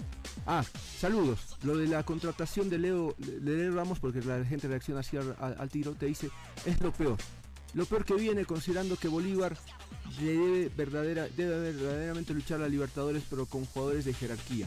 Ah, 0.47 0.65
saludos. 0.99 1.57
Lo 1.63 1.77
de 1.77 1.87
la 1.87 2.03
contratación 2.05 2.71
de 2.71 2.79
Leo, 2.79 3.15
de 3.19 3.57
Leo 3.57 3.75
Ramos, 3.75 3.99
porque 3.99 4.23
la 4.23 4.43
gente 4.45 4.67
reacciona 4.69 5.01
así 5.01 5.17
al, 5.19 5.37
al- 5.39 5.69
tiro, 5.69 5.93
te 5.93 6.07
dice, 6.07 6.31
es 6.65 6.81
lo 6.81 6.93
peor. 6.93 7.19
Lo 7.75 7.85
peor 7.85 8.05
que 8.07 8.15
viene 8.15 8.47
considerando 8.47 8.97
que 8.97 9.09
Bolívar 9.09 9.59
debe, 10.19 10.71
verdadera, 10.75 11.29
debe 11.37 11.73
verdaderamente 11.73 12.33
luchar 12.33 12.63
a 12.63 12.69
Libertadores, 12.69 13.23
pero 13.29 13.45
con 13.45 13.67
jugadores 13.67 14.07
de 14.07 14.15
jerarquía. 14.15 14.67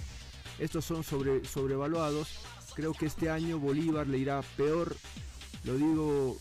Estos 0.60 0.86
son 0.86 1.04
sobre, 1.04 1.44
sobrevaluados. 1.46 2.28
Creo 2.76 2.94
que 2.94 3.08
este 3.08 3.32
año 3.32 3.58
Bolívar 3.58 4.06
le 4.06 4.20
irá 4.20 4.44
peor. 4.56 4.96
Lo 5.64 5.76
digo 5.76 6.38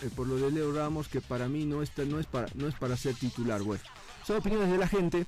eh, 0.00 0.10
por 0.14 0.28
lo 0.28 0.36
de 0.36 0.50
Leo 0.52 0.72
Ramos, 0.72 1.08
que 1.08 1.20
para 1.20 1.48
mí 1.48 1.64
no, 1.64 1.82
está, 1.82 2.04
no, 2.04 2.20
es, 2.20 2.26
para, 2.26 2.46
no 2.54 2.68
es 2.68 2.74
para 2.74 2.96
ser 2.96 3.14
titular. 3.14 3.62
Bueno, 3.62 3.82
son 4.24 4.36
opiniones 4.36 4.70
de 4.70 4.78
la 4.78 4.86
gente. 4.86 5.26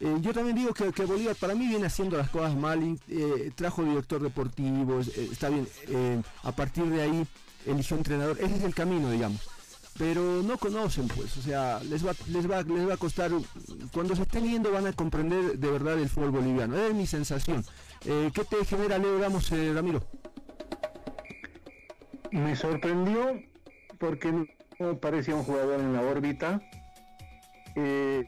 Eh, 0.00 0.16
yo 0.20 0.32
también 0.34 0.56
digo 0.56 0.74
que, 0.74 0.92
que 0.92 1.04
Bolívar 1.04 1.36
para 1.36 1.54
mí 1.54 1.66
viene 1.66 1.86
haciendo 1.86 2.16
las 2.18 2.28
cosas 2.28 2.54
mal. 2.54 2.98
eh, 3.08 3.50
trajo 3.54 3.82
director 3.82 4.22
deportivo, 4.22 5.00
está 5.00 5.48
bien. 5.48 5.66
a 6.42 6.52
partir 6.52 6.84
de 6.84 7.00
ahí 7.02 7.26
eligió 7.66 7.96
entrenador. 7.96 8.36
Ese 8.40 8.56
es 8.56 8.64
el 8.64 8.74
camino, 8.74 9.10
digamos. 9.10 9.40
Pero 9.98 10.42
no 10.42 10.56
conocen, 10.56 11.08
pues, 11.08 11.36
o 11.36 11.42
sea, 11.42 11.80
les 11.84 12.06
va, 12.06 12.12
les 12.28 12.50
va, 12.50 12.62
les 12.62 12.88
va 12.88 12.94
a 12.94 12.96
costar. 12.96 13.30
Cuando 13.92 14.16
se 14.16 14.22
estén 14.22 14.44
yendo 14.44 14.70
van 14.70 14.86
a 14.86 14.92
comprender 14.92 15.58
de 15.58 15.70
verdad 15.70 15.98
el 15.98 16.08
fútbol 16.08 16.30
boliviano. 16.30 16.76
Es 16.78 16.94
mi 16.94 17.06
sensación. 17.06 17.64
¿Qué 18.02 18.44
te 18.48 18.64
genera 18.64 18.98
Leo 18.98 19.18
Ramos, 19.18 19.50
Ramiro? 19.50 20.02
Me 22.32 22.54
sorprendió 22.54 23.49
porque 24.00 24.32
no 24.80 24.98
parecía 24.98 25.36
un 25.36 25.44
jugador 25.44 25.78
en 25.78 25.92
la 25.92 26.00
órbita. 26.00 26.60
Eh, 27.76 28.24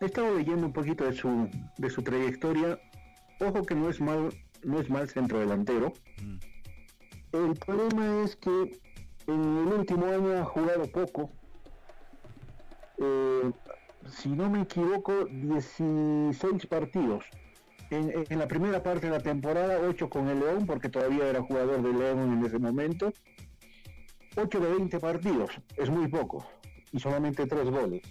he 0.00 0.04
estado 0.04 0.36
leyendo 0.36 0.66
un 0.66 0.72
poquito 0.72 1.04
de 1.04 1.14
su, 1.14 1.48
de 1.78 1.88
su 1.88 2.02
trayectoria. 2.02 2.78
Ojo 3.40 3.62
que 3.62 3.74
no 3.74 3.88
es 3.88 4.00
mal, 4.00 4.34
no 4.64 4.80
es 4.80 4.90
mal 4.90 5.08
centro 5.08 5.38
delantero. 5.38 5.94
El 7.32 7.54
problema 7.54 8.24
es 8.24 8.36
que 8.36 8.78
en 9.28 9.40
el 9.40 9.72
último 9.78 10.06
año 10.06 10.38
ha 10.38 10.44
jugado 10.44 10.90
poco. 10.90 11.30
Eh, 12.98 13.52
si 14.08 14.28
no 14.28 14.50
me 14.50 14.62
equivoco, 14.62 15.26
16 15.26 16.66
partidos. 16.66 17.24
En, 17.90 18.12
en 18.28 18.38
la 18.40 18.48
primera 18.48 18.82
parte 18.82 19.06
de 19.06 19.12
la 19.12 19.22
temporada, 19.22 19.78
8 19.86 20.10
con 20.10 20.28
el 20.28 20.40
León, 20.40 20.66
porque 20.66 20.88
todavía 20.88 21.28
era 21.28 21.42
jugador 21.42 21.80
de 21.82 21.92
León 21.92 22.32
en 22.32 22.44
ese 22.44 22.58
momento. 22.58 23.12
8 24.36 24.60
de 24.60 24.68
20 24.68 25.00
partidos, 25.00 25.50
es 25.76 25.88
muy 25.88 26.08
poco, 26.08 26.46
y 26.92 27.00
solamente 27.00 27.46
3 27.46 27.70
goles. 27.70 28.02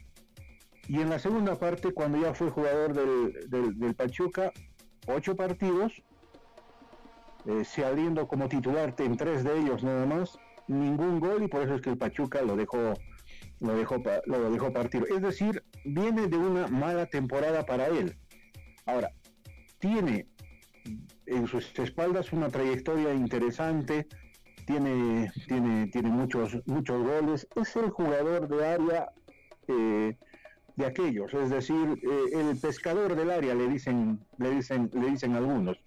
Y 0.87 0.99
en 0.99 1.09
la 1.09 1.19
segunda 1.19 1.57
parte, 1.57 1.93
cuando 1.93 2.19
ya 2.19 2.33
fue 2.33 2.49
jugador 2.49 2.93
del, 2.93 3.75
del, 3.77 3.95
Pachuca, 3.95 4.51
8 5.07 5.35
partidos, 5.35 6.03
eh, 7.45 7.63
saliendo 7.63 8.27
como 8.27 8.49
titular 8.49 8.93
en 8.97 9.17
3 9.17 9.43
de 9.43 9.59
ellos 9.59 9.83
nada 9.83 10.05
más, 10.05 10.37
ningún 10.67 11.19
gol, 11.19 11.43
y 11.43 11.47
por 11.47 11.61
eso 11.61 11.75
es 11.75 11.81
que 11.81 11.91
el 11.91 11.97
Pachuca 11.97 12.41
lo 12.41 12.55
dejó, 12.55 12.93
lo 13.59 13.75
dejó, 13.75 14.01
lo 14.25 14.51
dejó 14.51 14.73
partir. 14.73 15.05
Es 15.09 15.21
decir, 15.21 15.63
viene 15.85 16.27
de 16.27 16.37
una 16.37 16.67
mala 16.67 17.05
temporada 17.05 17.65
para 17.65 17.87
él. 17.87 18.17
Ahora, 18.85 19.11
tiene 19.79 20.27
en 21.25 21.47
sus 21.47 21.77
espaldas 21.79 22.31
una 22.33 22.49
trayectoria 22.49 23.13
interesante, 23.13 24.07
tiene, 24.65 25.31
tiene, 25.47 25.87
tiene 25.87 26.09
muchos, 26.09 26.57
muchos 26.65 27.03
goles, 27.03 27.47
es 27.55 27.75
el 27.75 27.89
jugador 27.89 28.47
de 28.47 28.67
área 28.67 29.09
eh, 29.67 30.17
de 30.75 30.85
aquellos, 30.85 31.33
es 31.33 31.49
decir, 31.49 31.99
eh, 32.03 32.49
el 32.49 32.57
pescador 32.57 33.15
del 33.15 33.31
área 33.31 33.55
le 33.55 33.67
dicen, 33.67 34.19
le 34.37 34.51
dicen, 34.51 34.89
le 34.93 35.11
dicen 35.11 35.35
algunos. 35.35 35.77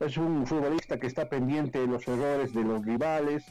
Es 0.00 0.16
un 0.16 0.46
futbolista 0.46 0.98
que 0.98 1.06
está 1.06 1.28
pendiente 1.28 1.78
de 1.80 1.86
los 1.86 2.06
errores 2.08 2.52
de 2.54 2.64
los 2.64 2.84
rivales, 2.84 3.44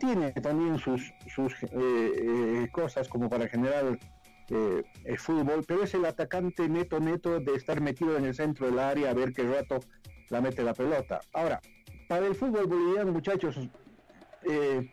tiene 0.00 0.32
también 0.32 0.78
sus, 0.78 1.12
sus 1.32 1.52
eh, 1.62 1.68
eh, 1.72 2.68
cosas 2.72 3.06
como 3.08 3.28
para 3.28 3.46
generar 3.46 3.98
eh, 4.48 4.82
el 5.04 5.18
fútbol, 5.18 5.64
pero 5.68 5.84
es 5.84 5.94
el 5.94 6.04
atacante 6.06 6.68
neto 6.68 6.98
neto 6.98 7.38
de 7.38 7.54
estar 7.54 7.80
metido 7.80 8.16
en 8.16 8.24
el 8.24 8.34
centro 8.34 8.66
del 8.66 8.78
área 8.80 9.10
a 9.10 9.14
ver 9.14 9.32
qué 9.32 9.44
rato 9.44 9.78
la 10.30 10.40
mete 10.40 10.64
la 10.64 10.74
pelota. 10.74 11.20
Ahora, 11.32 11.60
para 12.08 12.26
el 12.26 12.34
fútbol 12.34 12.66
boliviano, 12.66 13.12
muchachos, 13.12 13.56
eh, 14.48 14.90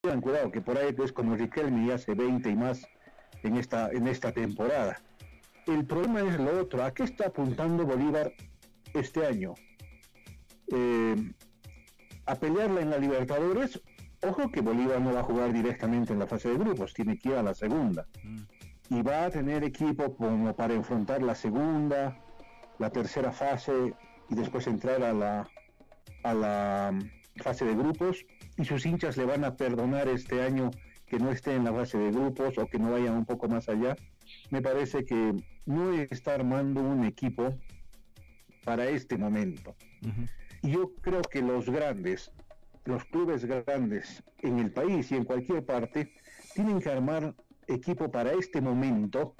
tengan 0.00 0.20
cuidado 0.20 0.50
que 0.50 0.60
por 0.60 0.78
ahí 0.78 0.94
es 1.02 1.12
como 1.12 1.36
Riquelme 1.36 1.86
ya 1.86 1.94
hace 1.94 2.14
20 2.14 2.50
y 2.50 2.56
más 2.56 2.86
en 3.42 3.56
esta, 3.56 3.90
en 3.90 4.06
esta 4.06 4.32
temporada. 4.32 5.00
El 5.66 5.84
problema 5.84 6.20
es 6.20 6.38
lo 6.38 6.60
otro, 6.60 6.84
¿a 6.84 6.94
qué 6.94 7.02
está 7.02 7.26
apuntando 7.26 7.84
Bolívar 7.84 8.32
este 8.94 9.26
año? 9.26 9.54
Eh, 10.72 11.16
a 12.26 12.34
pelearla 12.36 12.80
en 12.80 12.90
la 12.90 12.98
Libertadores, 12.98 13.80
ojo 14.22 14.50
que 14.50 14.60
Bolívar 14.60 15.00
no 15.00 15.12
va 15.12 15.20
a 15.20 15.24
jugar 15.24 15.52
directamente 15.52 16.12
en 16.12 16.18
la 16.18 16.26
fase 16.26 16.48
de 16.48 16.58
grupos, 16.58 16.94
tiene 16.94 17.18
que 17.18 17.30
ir 17.30 17.34
a 17.36 17.42
la 17.42 17.54
segunda. 17.54 18.06
Y 18.88 19.02
va 19.02 19.24
a 19.24 19.30
tener 19.30 19.64
equipo 19.64 20.16
como 20.16 20.54
para 20.54 20.74
enfrentar 20.74 21.22
la 21.22 21.34
segunda, 21.34 22.16
la 22.78 22.90
tercera 22.90 23.32
fase 23.32 23.94
y 24.28 24.34
después 24.34 24.66
entrar 24.66 25.02
a 25.02 25.12
la, 25.12 25.48
a 26.22 26.34
la 26.34 26.92
mm, 26.92 27.42
fase 27.42 27.64
de 27.64 27.74
grupos. 27.74 28.24
Y 28.58 28.64
sus 28.64 28.86
hinchas 28.86 29.16
le 29.16 29.24
van 29.24 29.44
a 29.44 29.56
perdonar 29.56 30.08
este 30.08 30.42
año 30.42 30.70
que 31.06 31.18
no 31.18 31.30
esté 31.30 31.54
en 31.54 31.64
la 31.64 31.72
fase 31.72 31.98
de 31.98 32.10
grupos 32.10 32.58
o 32.58 32.66
que 32.66 32.78
no 32.78 32.90
vayan 32.90 33.14
un 33.14 33.24
poco 33.24 33.48
más 33.48 33.68
allá. 33.68 33.96
Me 34.50 34.60
parece 34.60 35.04
que 35.04 35.34
no 35.66 35.92
está 35.92 36.34
armando 36.34 36.80
un 36.80 37.04
equipo 37.04 37.54
para 38.64 38.88
este 38.88 39.16
momento. 39.16 39.74
Y 40.62 40.72
yo 40.72 40.92
creo 41.00 41.22
que 41.22 41.42
los 41.42 41.70
grandes, 41.70 42.32
los 42.84 43.04
clubes 43.04 43.44
grandes 43.44 44.22
en 44.38 44.58
el 44.58 44.72
país 44.72 45.12
y 45.12 45.16
en 45.16 45.24
cualquier 45.24 45.64
parte, 45.64 46.12
tienen 46.54 46.80
que 46.80 46.90
armar 46.90 47.34
equipo 47.68 48.10
para 48.10 48.32
este 48.32 48.60
momento, 48.60 49.34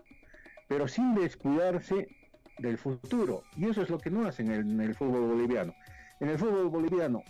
pero 0.69 0.87
sin 0.87 1.15
descuidarse 1.15 2.09
del 2.59 2.79
futuro. 2.79 3.43
Y 3.57 3.67
eso 3.67 3.83
es 3.83 3.91
lo 3.91 3.99
que 3.99 4.11
no 4.11 4.27
hacen 4.27 4.51
en 4.51 4.81
el, 4.81 4.95
fútbol 4.95 5.29
boliviano. 5.29 5.75
En 6.21 6.29
el 6.29 6.39
fútbol 6.39 6.69
boliviano 6.69 7.23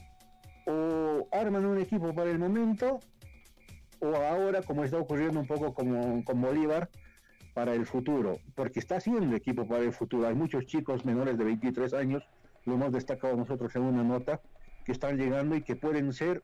o 0.67 1.29
arman 1.33 1.65
un 1.65 1.79
equipo 1.81 2.15
para 2.15 2.31
el 2.31 2.39
momento 2.39 3.01
o 4.01 4.15
ahora, 4.15 4.63
como 4.63 4.85
está 4.85 4.99
ocurriendo 4.99 5.41
un 5.41 5.47
poco 5.47 5.73
como, 5.73 6.23
con 6.25 6.41
Bolívar, 6.41 6.91
para 7.55 7.73
el 7.73 7.87
futuro, 7.87 8.39
porque 8.55 8.81
está 8.81 8.97
haciendo 8.97 9.35
equipo 9.35 9.67
para 9.67 9.83
el 9.83 9.93
futuro. 9.93 10.29
Hay 10.29 10.35
muchos 10.35 10.67
chicos 10.67 11.07
menores 11.07 11.39
de 11.39 11.45
23 11.45 11.95
años, 11.95 12.23
lo 12.67 12.75
hemos 12.75 12.93
destacado 12.93 13.35
nosotros 13.35 13.75
en 13.77 13.83
una 13.83 14.05
nota, 14.05 14.43
que 14.85 14.93
están 14.93 15.17
llegando 15.17 15.57
y 15.57 15.63
que 15.63 15.75
pueden 15.75 16.13
ser 16.13 16.43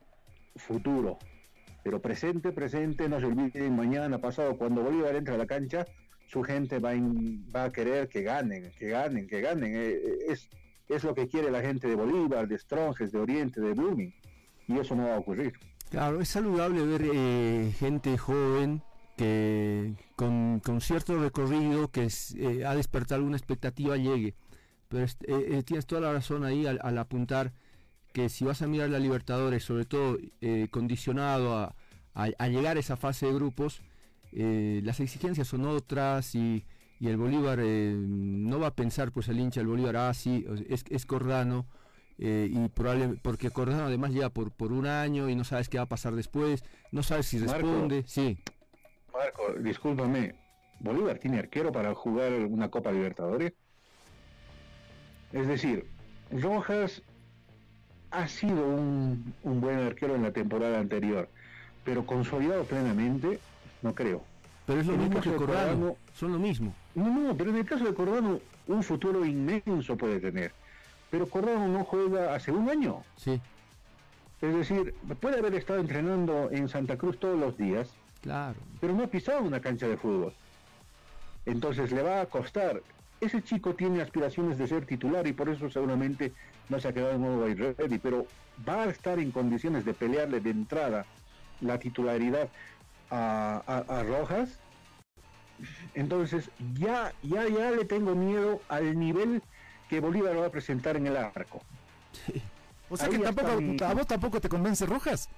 futuro. 0.55 1.19
Pero 1.83 2.01
presente, 2.01 2.51
presente, 2.51 3.07
no 3.09 3.19
se 3.19 3.27
olviden 3.27 3.75
mañana, 3.75 4.19
pasado, 4.19 4.57
cuando 4.57 4.81
Bolívar 4.81 5.15
entra 5.15 5.35
a 5.35 5.37
la 5.37 5.45
cancha, 5.45 5.85
su 6.25 6.41
gente 6.41 6.79
va, 6.79 6.93
va 7.55 7.65
a 7.65 7.71
querer 7.71 8.09
que 8.09 8.23
ganen, 8.23 8.71
que 8.71 8.89
ganen, 8.89 9.27
que 9.27 9.41
ganen. 9.41 9.75
Eh, 9.75 9.91
eh, 9.91 10.17
es, 10.29 10.49
es 10.89 11.03
lo 11.03 11.13
que 11.13 11.27
quiere 11.27 11.51
la 11.51 11.61
gente 11.61 11.87
de 11.87 11.95
Bolívar, 11.95 12.47
de 12.47 12.57
Stronges, 12.57 13.11
de 13.11 13.19
Oriente, 13.19 13.61
de 13.61 13.73
Blooming. 13.73 14.13
Y 14.67 14.77
eso 14.77 14.95
no 14.95 15.07
va 15.07 15.15
a 15.15 15.19
ocurrir. 15.19 15.53
Claro, 15.89 16.21
es 16.21 16.29
saludable 16.29 16.85
ver 16.85 17.01
eh, 17.13 17.71
gente 17.77 18.17
joven 18.17 18.81
que 19.15 19.93
con, 20.15 20.61
cierto 20.81 21.19
recorrido 21.19 21.91
que 21.91 22.07
eh, 22.35 22.65
ha 22.65 22.75
despertado 22.75 23.23
una 23.23 23.37
expectativa 23.37 23.97
llegue. 23.97 24.33
Pero 24.87 25.05
eh, 25.27 25.63
tienes 25.63 25.85
toda 25.85 26.01
la 26.01 26.13
razón 26.13 26.45
ahí 26.45 26.65
al, 26.65 26.97
apuntar 26.97 27.53
que 28.11 28.29
si 28.29 28.45
vas 28.45 28.61
a 28.61 28.67
mirar 28.67 28.89
la 28.89 28.99
Libertadores, 28.99 29.63
sobre 29.63 29.85
todo 29.85 30.17
condicionado 30.69 31.73
a, 32.13 32.47
llegar 32.47 32.77
a 32.77 32.79
esa 32.79 32.95
fase 32.95 33.25
de 33.25 33.33
grupos, 33.33 33.81
las 34.31 34.99
exigencias 34.99 35.47
son 35.47 35.65
otras 35.65 36.35
y, 36.35 36.63
el 37.09 37.17
Bolívar 37.17 37.59
no 37.59 38.59
va 38.59 38.67
a 38.67 38.75
pensar 38.75 39.11
pues 39.11 39.27
el 39.27 39.39
hincha 39.39 39.61
el 39.61 39.67
Bolívar, 39.67 39.95
ah 39.97 40.13
sí, 40.13 40.45
es, 40.69 40.85
es 40.89 41.05
Cordano 41.05 41.65
eh, 42.17 42.47
y 42.51 42.69
probablemente 42.69 43.19
porque 43.23 43.49
Cordano 43.49 43.85
además 43.85 44.11
lleva 44.11 44.29
por, 44.29 44.51
por 44.51 44.71
un 44.71 44.85
año 44.85 45.29
y 45.29 45.35
no 45.35 45.43
sabes 45.43 45.69
qué 45.69 45.77
va 45.77 45.83
a 45.83 45.89
pasar 45.89 46.15
después, 46.15 46.63
no 46.91 47.03
sabes 47.03 47.25
si 47.25 47.39
responde, 47.39 48.03
sí. 48.07 48.37
Marco, 49.11 49.53
discúlpame, 49.59 50.35
¿Bolívar 50.79 51.17
tiene 51.17 51.39
arquero 51.39 51.71
para 51.71 51.93
jugar 51.93 52.33
una 52.33 52.69
Copa 52.69 52.91
Libertadores? 52.91 53.53
Es 55.31 55.47
decir, 55.47 55.87
Rojas 56.31 57.01
ha 58.11 58.27
sido 58.27 58.67
un, 58.67 59.33
un 59.43 59.61
buen 59.61 59.79
arquero 59.79 60.15
en 60.15 60.21
la 60.21 60.31
temporada 60.31 60.79
anterior, 60.79 61.29
pero 61.83 62.05
consolidado 62.05 62.63
plenamente, 62.65 63.39
no 63.81 63.95
creo. 63.95 64.23
Pero 64.65 64.81
es 64.81 64.87
lo 64.87 64.97
mismo 64.97 65.19
que 65.19 65.31
Cordano, 65.33 65.97
son 66.13 66.31
lo 66.31 66.39
mismo. 66.39 66.73
No, 66.95 67.09
no, 67.09 67.35
pero 67.35 67.49
en 67.49 67.57
el 67.57 67.65
caso 67.65 67.85
de 67.85 67.93
Cordano, 67.93 68.39
un 68.67 68.83
futuro 68.83 69.25
inmenso 69.25 69.97
puede 69.97 70.19
tener 70.19 70.51
pero 71.13 71.29
Cordón 71.29 71.71
no 71.71 71.83
juega 71.83 72.33
hace 72.33 72.51
un 72.51 72.67
año. 72.67 73.03
Sí. 73.17 73.39
Es 74.41 74.55
decir, 74.55 74.95
puede 75.19 75.37
haber 75.37 75.53
estado 75.53 75.79
entrenando 75.79 76.49
en 76.51 76.67
Santa 76.67 76.97
Cruz 76.97 77.19
todos 77.19 77.39
los 77.39 77.55
días, 77.55 77.87
claro. 78.23 78.55
pero 78.81 78.93
no 78.95 79.03
ha 79.03 79.07
pisado 79.07 79.43
una 79.43 79.59
cancha 79.59 79.87
de 79.87 79.95
fútbol. 79.95 80.33
Entonces 81.45 81.91
le 81.91 82.01
va 82.01 82.21
a 82.21 82.25
costar. 82.25 82.81
Ese 83.21 83.43
chico 83.43 83.75
tiene 83.75 84.01
aspiraciones 84.01 84.57
de 84.57 84.67
ser 84.67 84.87
titular 84.87 85.27
y 85.27 85.33
por 85.33 85.49
eso 85.49 85.69
seguramente 85.69 86.31
no 86.67 86.79
se 86.79 86.87
ha 86.87 86.93
quedado 86.93 87.11
en 87.11 87.21
modo 87.21 87.45
ready, 87.45 87.99
pero 87.99 88.25
va 88.67 88.81
a 88.81 88.89
estar 88.89 89.19
en 89.19 89.29
condiciones 89.29 89.85
de 89.85 89.93
pelearle 89.93 90.39
de 90.39 90.49
entrada 90.49 91.05
la 91.61 91.77
titularidad 91.77 92.49
a, 93.11 93.83
a 93.87 94.01
Rojas. 94.01 94.57
Entonces 95.93 96.49
ya, 96.73 97.13
ya, 97.21 97.47
ya 97.47 97.71
le 97.71 97.85
tengo 97.85 98.15
miedo 98.15 98.61
al 98.69 98.97
nivel 98.97 99.41
que 99.89 99.99
Bolívar 99.99 100.33
lo 100.33 100.41
va 100.41 100.47
a 100.47 100.51
presentar 100.51 100.97
en 100.97 101.07
el 101.07 101.17
arco. 101.17 101.61
O 102.89 102.97
sea 102.97 103.09
que 103.09 103.19
tampoco, 103.19 103.49
a 103.85 103.93
vos 103.93 104.07
tampoco 104.07 104.41
te 104.41 104.49
convence 104.49 104.85
Rojas. 104.85 105.29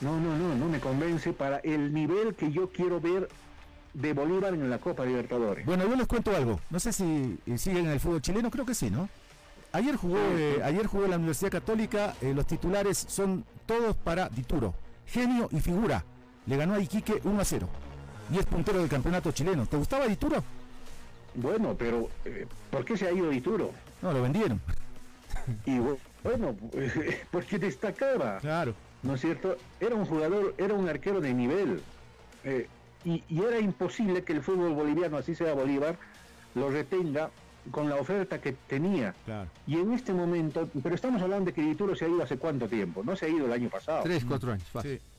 No, 0.00 0.20
no, 0.20 0.36
no, 0.36 0.54
no 0.54 0.68
me 0.68 0.80
convence 0.80 1.32
para 1.32 1.58
el 1.58 1.94
nivel 1.94 2.34
que 2.34 2.50
yo 2.50 2.70
quiero 2.70 3.00
ver 3.00 3.28
de 3.94 4.12
Bolívar 4.12 4.52
en 4.52 4.68
la 4.68 4.78
Copa 4.78 5.04
Libertadores. 5.04 5.64
Bueno, 5.64 5.88
yo 5.88 5.96
les 5.96 6.06
cuento 6.06 6.36
algo. 6.36 6.60
No 6.68 6.80
sé 6.80 6.92
si 6.92 7.38
siguen 7.56 7.86
en 7.86 7.92
el 7.92 8.00
fútbol 8.00 8.20
chileno, 8.20 8.50
creo 8.50 8.66
que 8.66 8.74
sí, 8.74 8.90
¿no? 8.90 9.08
Ayer 9.72 9.96
jugó, 9.96 10.18
eh, 10.18 10.60
ayer 10.62 10.86
jugó 10.86 11.06
la 11.06 11.16
Universidad 11.16 11.50
Católica, 11.50 12.14
eh, 12.20 12.32
los 12.34 12.46
titulares 12.46 12.98
son 13.08 13.44
todos 13.66 13.96
para 13.96 14.28
Dituro. 14.28 14.74
Genio 15.06 15.48
y 15.50 15.60
figura. 15.60 16.04
Le 16.46 16.56
ganó 16.56 16.74
a 16.74 16.80
Iquique 16.80 17.20
1 17.24 17.40
a 17.40 17.44
0. 17.44 17.68
Y 18.32 18.38
es 18.38 18.46
puntero 18.46 18.78
del 18.78 18.88
campeonato 18.88 19.32
chileno. 19.32 19.66
¿Te 19.66 19.76
gustaba 19.76 20.06
Dituro? 20.06 20.42
Bueno, 21.34 21.74
pero 21.76 22.08
eh, 22.24 22.46
¿por 22.70 22.84
qué 22.84 22.96
se 22.96 23.06
ha 23.06 23.12
ido 23.12 23.28
Dituro? 23.28 23.72
No, 24.02 24.12
lo 24.12 24.22
vendieron. 24.22 24.60
Y 25.66 25.78
bueno, 26.22 26.56
porque 27.30 27.58
destacaba. 27.58 28.38
Claro. 28.38 28.74
¿No 29.02 29.14
es 29.14 29.20
cierto? 29.20 29.58
Era 29.78 29.94
un 29.94 30.06
jugador, 30.06 30.54
era 30.56 30.72
un 30.72 30.88
arquero 30.88 31.20
de 31.20 31.34
nivel. 31.34 31.82
Eh, 32.44 32.66
y, 33.04 33.22
era 33.30 33.58
imposible 33.58 34.24
que 34.24 34.32
el 34.32 34.42
fútbol 34.42 34.72
boliviano, 34.72 35.18
así 35.18 35.34
sea 35.34 35.52
Bolívar, 35.52 35.98
lo 36.54 36.70
retenga 36.70 37.30
con 37.70 37.90
la 37.90 37.96
oferta 37.96 38.40
que 38.40 38.52
tenía. 38.52 39.14
Claro. 39.26 39.50
Y 39.66 39.76
en 39.76 39.92
este 39.92 40.14
momento, 40.14 40.68
pero 40.82 40.94
estamos 40.94 41.20
hablando 41.20 41.46
de 41.46 41.52
que 41.52 41.60
Dituro 41.60 41.94
se 41.94 42.06
ha 42.06 42.08
ido 42.08 42.22
hace 42.22 42.38
cuánto 42.38 42.66
tiempo, 42.66 43.02
no 43.04 43.14
se 43.14 43.26
ha 43.26 43.28
ido 43.28 43.44
el 43.44 43.52
año 43.52 43.68
pasado. 43.68 44.02
Tres, 44.04 44.24
cuatro 44.24 44.52
años. 44.52 44.66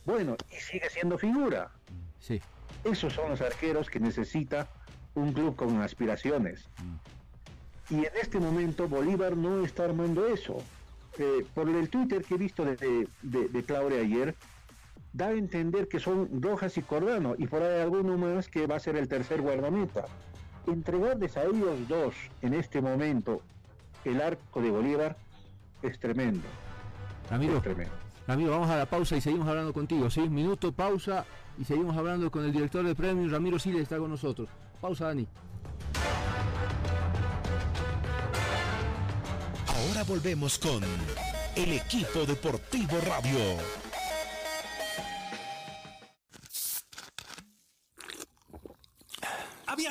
Bueno, 0.04 0.36
y 0.50 0.56
sigue 0.56 0.90
siendo 0.90 1.16
figura. 1.18 1.70
Sí. 2.18 2.40
Esos 2.84 3.12
son 3.12 3.30
los 3.30 3.40
arqueros 3.40 3.90
que 3.90 4.00
necesita 4.00 4.68
un 5.14 5.32
club 5.32 5.56
con 5.56 5.80
aspiraciones. 5.80 6.68
Y 7.90 7.96
en 7.96 8.12
este 8.20 8.38
momento 8.38 8.88
Bolívar 8.88 9.36
no 9.36 9.64
está 9.64 9.84
armando 9.84 10.26
eso. 10.26 10.58
Eh, 11.18 11.46
por 11.54 11.68
el 11.68 11.88
Twitter 11.88 12.22
que 12.22 12.34
he 12.34 12.38
visto 12.38 12.64
de, 12.64 13.08
de, 13.22 13.62
Claudia 13.64 14.00
ayer, 14.00 14.34
da 15.12 15.28
a 15.28 15.32
entender 15.32 15.88
que 15.88 15.98
son 15.98 16.42
Rojas 16.42 16.76
y 16.76 16.82
Cordano, 16.82 17.34
y 17.38 17.46
por 17.46 17.62
ahí 17.62 17.80
alguno 17.80 18.18
más 18.18 18.48
que 18.48 18.66
va 18.66 18.76
a 18.76 18.80
ser 18.80 18.96
el 18.96 19.08
tercer 19.08 19.40
guardameta. 19.40 20.04
Entregarles 20.66 21.36
a 21.36 21.44
ellos 21.44 21.88
dos 21.88 22.14
en 22.42 22.52
este 22.52 22.82
momento 22.82 23.40
el 24.04 24.20
arco 24.20 24.60
de 24.60 24.70
Bolívar 24.70 25.16
es 25.82 25.98
tremendo. 25.98 26.46
Amigo, 27.30 27.60
tremendo. 27.60 27.94
Amigo, 28.26 28.50
vamos 28.50 28.70
a 28.70 28.76
la 28.76 28.86
pausa 28.86 29.16
y 29.16 29.20
seguimos 29.20 29.48
hablando 29.48 29.72
contigo. 29.72 30.10
¿sí? 30.10 30.28
Minuto, 30.28 30.72
pausa 30.72 31.24
y 31.58 31.64
seguimos 31.64 31.96
hablando 31.96 32.30
con 32.30 32.44
el 32.44 32.52
director 32.52 32.84
de 32.84 32.94
premios, 32.94 33.32
Ramiro 33.32 33.58
Siles, 33.58 33.82
está 33.82 33.98
con 33.98 34.10
nosotros. 34.10 34.48
Pausa, 34.80 35.06
Dani. 35.06 35.26
Ahora 39.66 40.04
volvemos 40.04 40.58
con 40.58 40.82
el 41.56 41.72
equipo 41.72 42.24
deportivo 42.26 42.98
radio. 43.06 43.85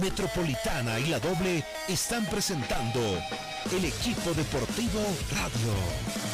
Metropolitana 0.00 0.98
y 0.98 1.06
la 1.06 1.20
Doble 1.20 1.62
están 1.88 2.24
presentando 2.26 3.00
el 3.70 3.84
equipo 3.84 4.32
deportivo 4.34 5.00
Radio. 5.30 6.29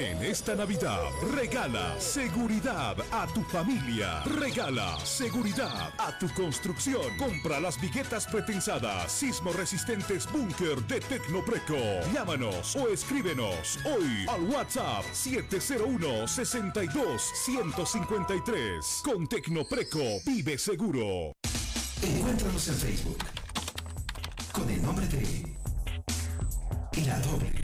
En 0.00 0.16
esta 0.24 0.54
Navidad, 0.54 1.10
regala 1.30 1.94
seguridad 2.00 2.96
a 3.12 3.26
tu 3.26 3.42
familia. 3.42 4.22
Regala 4.22 4.98
seguridad 5.04 5.92
a 5.98 6.18
tu 6.18 6.26
construcción. 6.32 7.02
Compra 7.18 7.60
las 7.60 7.78
viguetas 7.78 8.26
pretensadas, 8.26 9.12
sismo 9.12 9.52
resistentes 9.52 10.26
búnker 10.32 10.80
de 10.86 11.00
Tecnopreco. 11.00 11.76
Llámanos 12.14 12.74
o 12.76 12.88
escríbenos 12.88 13.78
hoy 13.84 14.24
al 14.26 14.42
WhatsApp 14.44 15.04
701 15.12 16.26
62 16.26 17.22
153. 17.44 19.02
Con 19.04 19.26
Tecnopreco, 19.26 19.98
vive 20.24 20.56
seguro. 20.56 21.34
Encuéntranos 22.02 22.68
en 22.68 22.74
Facebook 22.74 23.18
con 24.50 24.70
el 24.70 24.82
nombre 24.82 25.06
de 25.08 25.44
La 27.04 27.20
Doble 27.20 27.60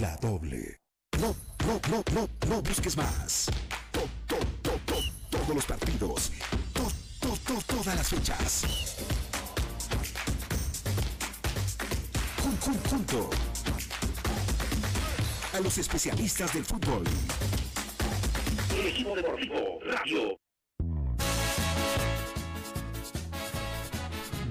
la 0.00 0.16
doble. 0.16 0.80
No, 1.20 1.34
No, 1.66 1.80
no, 1.90 2.02
no, 2.12 2.28
no 2.48 2.60
busques 2.62 2.96
más. 2.96 3.46
To- 3.92 4.00
to- 4.26 4.44
to- 4.62 4.78
to- 4.84 5.12
todos 5.30 5.54
los 5.54 5.64
partidos. 5.64 6.32
To- 6.72 6.90
to- 7.20 7.36
to- 7.46 7.62
todas 7.66 7.94
las 7.94 8.08
fechas. 8.08 8.62
Jun- 12.42 12.58
jun- 12.60 12.80
junto 12.90 13.30
a 15.52 15.60
los 15.60 15.78
especialistas 15.78 16.52
del 16.52 16.64
fútbol. 16.64 17.04
El 18.76 18.86
equipo 18.88 19.14
deportivo 19.14 19.78
Radio. 19.84 20.41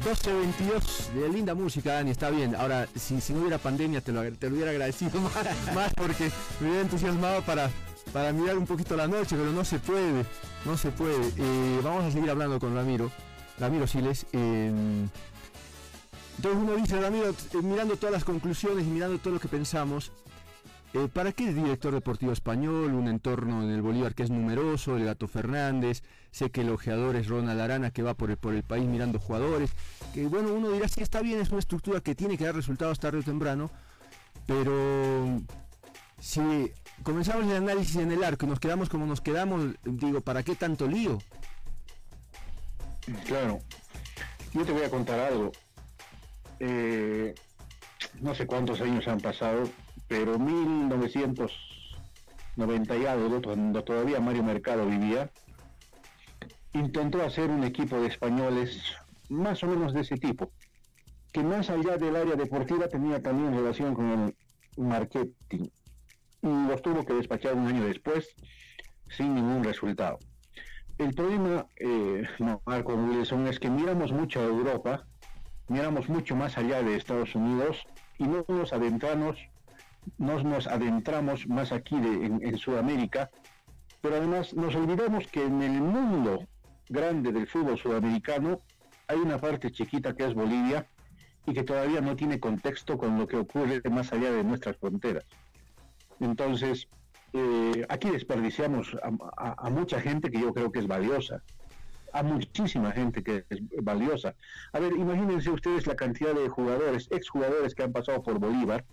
12.22 0.03 1.13
de 1.13 1.29
linda 1.29 1.53
música, 1.53 1.93
Dani, 1.93 2.11
está 2.11 2.29
bien. 2.29 2.55
Ahora, 2.55 2.87
si, 2.95 3.21
si 3.21 3.33
no 3.33 3.41
hubiera 3.41 3.57
pandemia, 3.57 4.01
te 4.01 4.11
lo, 4.11 4.23
te 4.33 4.49
lo 4.49 4.55
hubiera 4.55 4.71
agradecido 4.71 5.19
más, 5.21 5.73
más 5.75 5.93
porque 5.93 6.31
me 6.59 6.67
hubiera 6.67 6.81
entusiasmado 6.81 7.41
para, 7.43 7.69
para 8.11 8.31
mirar 8.33 8.57
un 8.57 8.65
poquito 8.65 8.95
la 8.95 9.07
noche, 9.07 9.35
pero 9.35 9.51
no 9.51 9.63
se 9.63 9.79
puede, 9.79 10.25
no 10.65 10.77
se 10.77 10.91
puede. 10.91 11.27
Eh, 11.37 11.79
vamos 11.83 12.05
a 12.05 12.11
seguir 12.11 12.29
hablando 12.29 12.59
con 12.59 12.73
Ramiro, 12.75 13.11
Ramiro 13.59 13.85
Siles. 13.87 14.25
eh, 14.33 14.71
entonces 16.37 16.63
uno 16.63 16.75
dice, 16.75 16.99
Ramiro, 16.99 17.29
eh, 17.29 17.35
mirando 17.61 17.95
todas 17.97 18.13
las 18.13 18.23
conclusiones 18.23 18.87
y 18.87 18.89
mirando 18.89 19.19
todo 19.19 19.35
lo 19.35 19.39
que 19.39 19.47
pensamos, 19.47 20.11
eh, 20.93 21.08
¿Para 21.13 21.32
qué 21.32 21.54
director 21.54 21.93
deportivo 21.93 22.32
español? 22.32 22.93
Un 22.93 23.08
entorno 23.08 23.63
en 23.63 23.69
el 23.69 23.82
Bolívar 23.82 24.13
que 24.13 24.23
es 24.23 24.30
numeroso, 24.30 24.97
el 24.97 25.06
Gato 25.06 25.27
Fernández, 25.27 26.04
sé 26.32 26.49
que 26.49 26.62
el 26.62 26.69
ojeador 26.69 27.15
es 27.15 27.27
Ronald 27.27 27.60
Arana 27.60 27.91
que 27.91 28.04
va 28.04 28.13
por 28.13 28.30
el, 28.30 28.63
país 28.63 28.86
mirando 28.86 29.19
jugadores, 29.19 29.71
que 30.13 30.27
bueno, 30.27 30.54
uno 30.54 30.69
dirá, 30.71 30.88
sí 30.88 31.01
está 31.01 31.21
bien, 31.21 31.39
es 31.39 31.49
una 31.49 31.60
estructura 31.60 32.01
que 32.01 32.15
tiene 32.15 32.38
que 32.38 32.45
dar 32.45 32.56
resultados 32.56 32.99
tarde 32.99 33.19
o 33.19 33.23
temprano, 33.23 33.69
pero 34.45 35.41
si 36.19 36.71
comenzamos 37.04 37.45
el 37.45 37.56
análisis 37.56 37.95
en 37.97 38.12
el 38.12 38.23
arco 38.23 38.45
y 38.45 38.49
nos 38.49 38.60
quedamos 38.60 38.89
como 38.89 39.06
nos 39.06 39.21
quedamos, 39.21 39.75
digo, 39.84 40.21
¿para 40.21 40.43
qué 40.43 40.56
tanto 40.56 40.88
lío? 40.88 41.19
Claro. 43.25 43.60
Yo 44.54 44.65
te 44.65 44.71
voy 44.71 44.84
a 44.84 44.89
contar 44.89 45.19
algo. 45.19 45.51
Eh, 46.60 47.34
no 48.19 48.36
sé 48.36 48.45
cuántos 48.45 48.82
años 48.82 49.08
han 49.08 49.19
pasado, 49.19 49.63
pero 50.12 50.38
1990 50.38 52.97
y 52.97 53.06
cuando 53.41 53.82
todavía 53.82 54.19
Mario 54.19 54.43
Mercado 54.43 54.86
vivía, 54.86 55.32
intentó 56.74 57.24
hacer 57.24 57.50
un 57.50 57.63
equipo 57.63 57.95
de 57.95 58.08
españoles 58.08 58.93
más 59.30 59.63
o 59.63 59.67
menos 59.67 59.93
de 59.93 60.02
ese 60.02 60.17
tipo, 60.17 60.52
que 61.32 61.41
más 61.43 61.69
allá 61.69 61.95
del 61.95 62.17
área 62.17 62.36
deportiva 62.36 62.89
tenía 62.89 63.21
también 63.21 63.56
relación 63.56 63.95
con 63.95 64.12
el 64.12 64.36
marketing. 64.76 65.69
Y 66.41 66.67
los 66.67 66.82
tuvo 66.82 67.06
que 67.06 67.13
despachar 67.13 67.54
un 67.54 67.67
año 67.67 67.86
después 67.86 68.36
sin 69.15 69.34
ningún 69.34 69.63
resultado. 69.63 70.19
El 70.97 71.13
problema, 71.13 71.67
eh, 71.78 72.28
Marco 72.65 72.95
Wilson, 72.95 73.47
es 73.47 73.62
que 73.62 73.69
miramos 73.69 74.12
mucho 74.12 74.41
a 74.41 74.43
Europa, 74.43 75.06
miramos 75.69 76.10
mucho 76.10 76.36
más 76.36 76.58
allá 76.58 76.84
de 76.84 76.97
Estados 76.97 77.34
Unidos 77.34 77.78
y 78.17 78.26
no 78.26 78.43
nos 78.50 78.74
adentramos, 78.74 79.38
no 80.17 80.41
nos 80.43 80.67
adentramos 80.67 81.47
más 81.47 81.71
aquí 81.71 81.99
de- 81.99 82.25
en, 82.25 82.57
Sudamérica, 82.57 83.29
pero 84.01 84.15
además 84.15 84.53
nos 84.53 84.75
olvidamos 84.75 85.27
que 85.27 85.43
en 85.45 85.61
el 85.61 85.81
mundo 85.81 86.45
grande 86.89 87.31
del 87.31 87.47
fútbol 87.47 87.77
sudamericano 87.77 88.61
hay 89.07 89.17
una 89.19 89.37
parte 89.37 89.71
chiquita 89.71 90.13
que 90.15 90.25
es 90.25 90.33
Bolivia 90.33 90.85
y 91.45 91.53
que 91.53 91.63
todavía 91.63 92.01
no 92.01 92.15
tiene 92.15 92.39
contexto 92.39 92.97
con 92.97 93.17
lo 93.17 93.27
que 93.27 93.37
ocurre 93.37 93.81
más 93.89 94.11
allá 94.13 94.31
de 94.31 94.43
nuestras 94.43 94.77
fronteras. 94.77 95.25
Entonces, 96.19 96.87
eh, 97.33 97.85
aquí 97.89 98.09
desperdiciamos 98.09 98.95
a, 99.01 99.09
a- 99.37 99.67
a 99.67 99.69
mucha 99.69 99.99
gente 100.01 100.29
que 100.29 100.39
yo 100.41 100.53
creo 100.53 100.71
que 100.71 100.79
es 100.79 100.87
valiosa, 100.87 101.41
a 102.13 102.23
muchísima 102.23 102.91
gente 102.91 103.23
que 103.23 103.45
es 103.49 103.59
valiosa. 103.81 104.35
A 104.73 104.79
ver, 104.79 104.93
imagínense 104.93 105.49
ustedes 105.49 105.87
la 105.87 105.95
cantidad 105.95 106.33
de 106.33 106.49
jugadores, 106.49 107.07
exjugadores 107.11 107.73
que 107.73 107.83
han 107.83 107.91
pasado 107.93 108.21
por 108.21 108.37
Bolívar, 108.39 108.83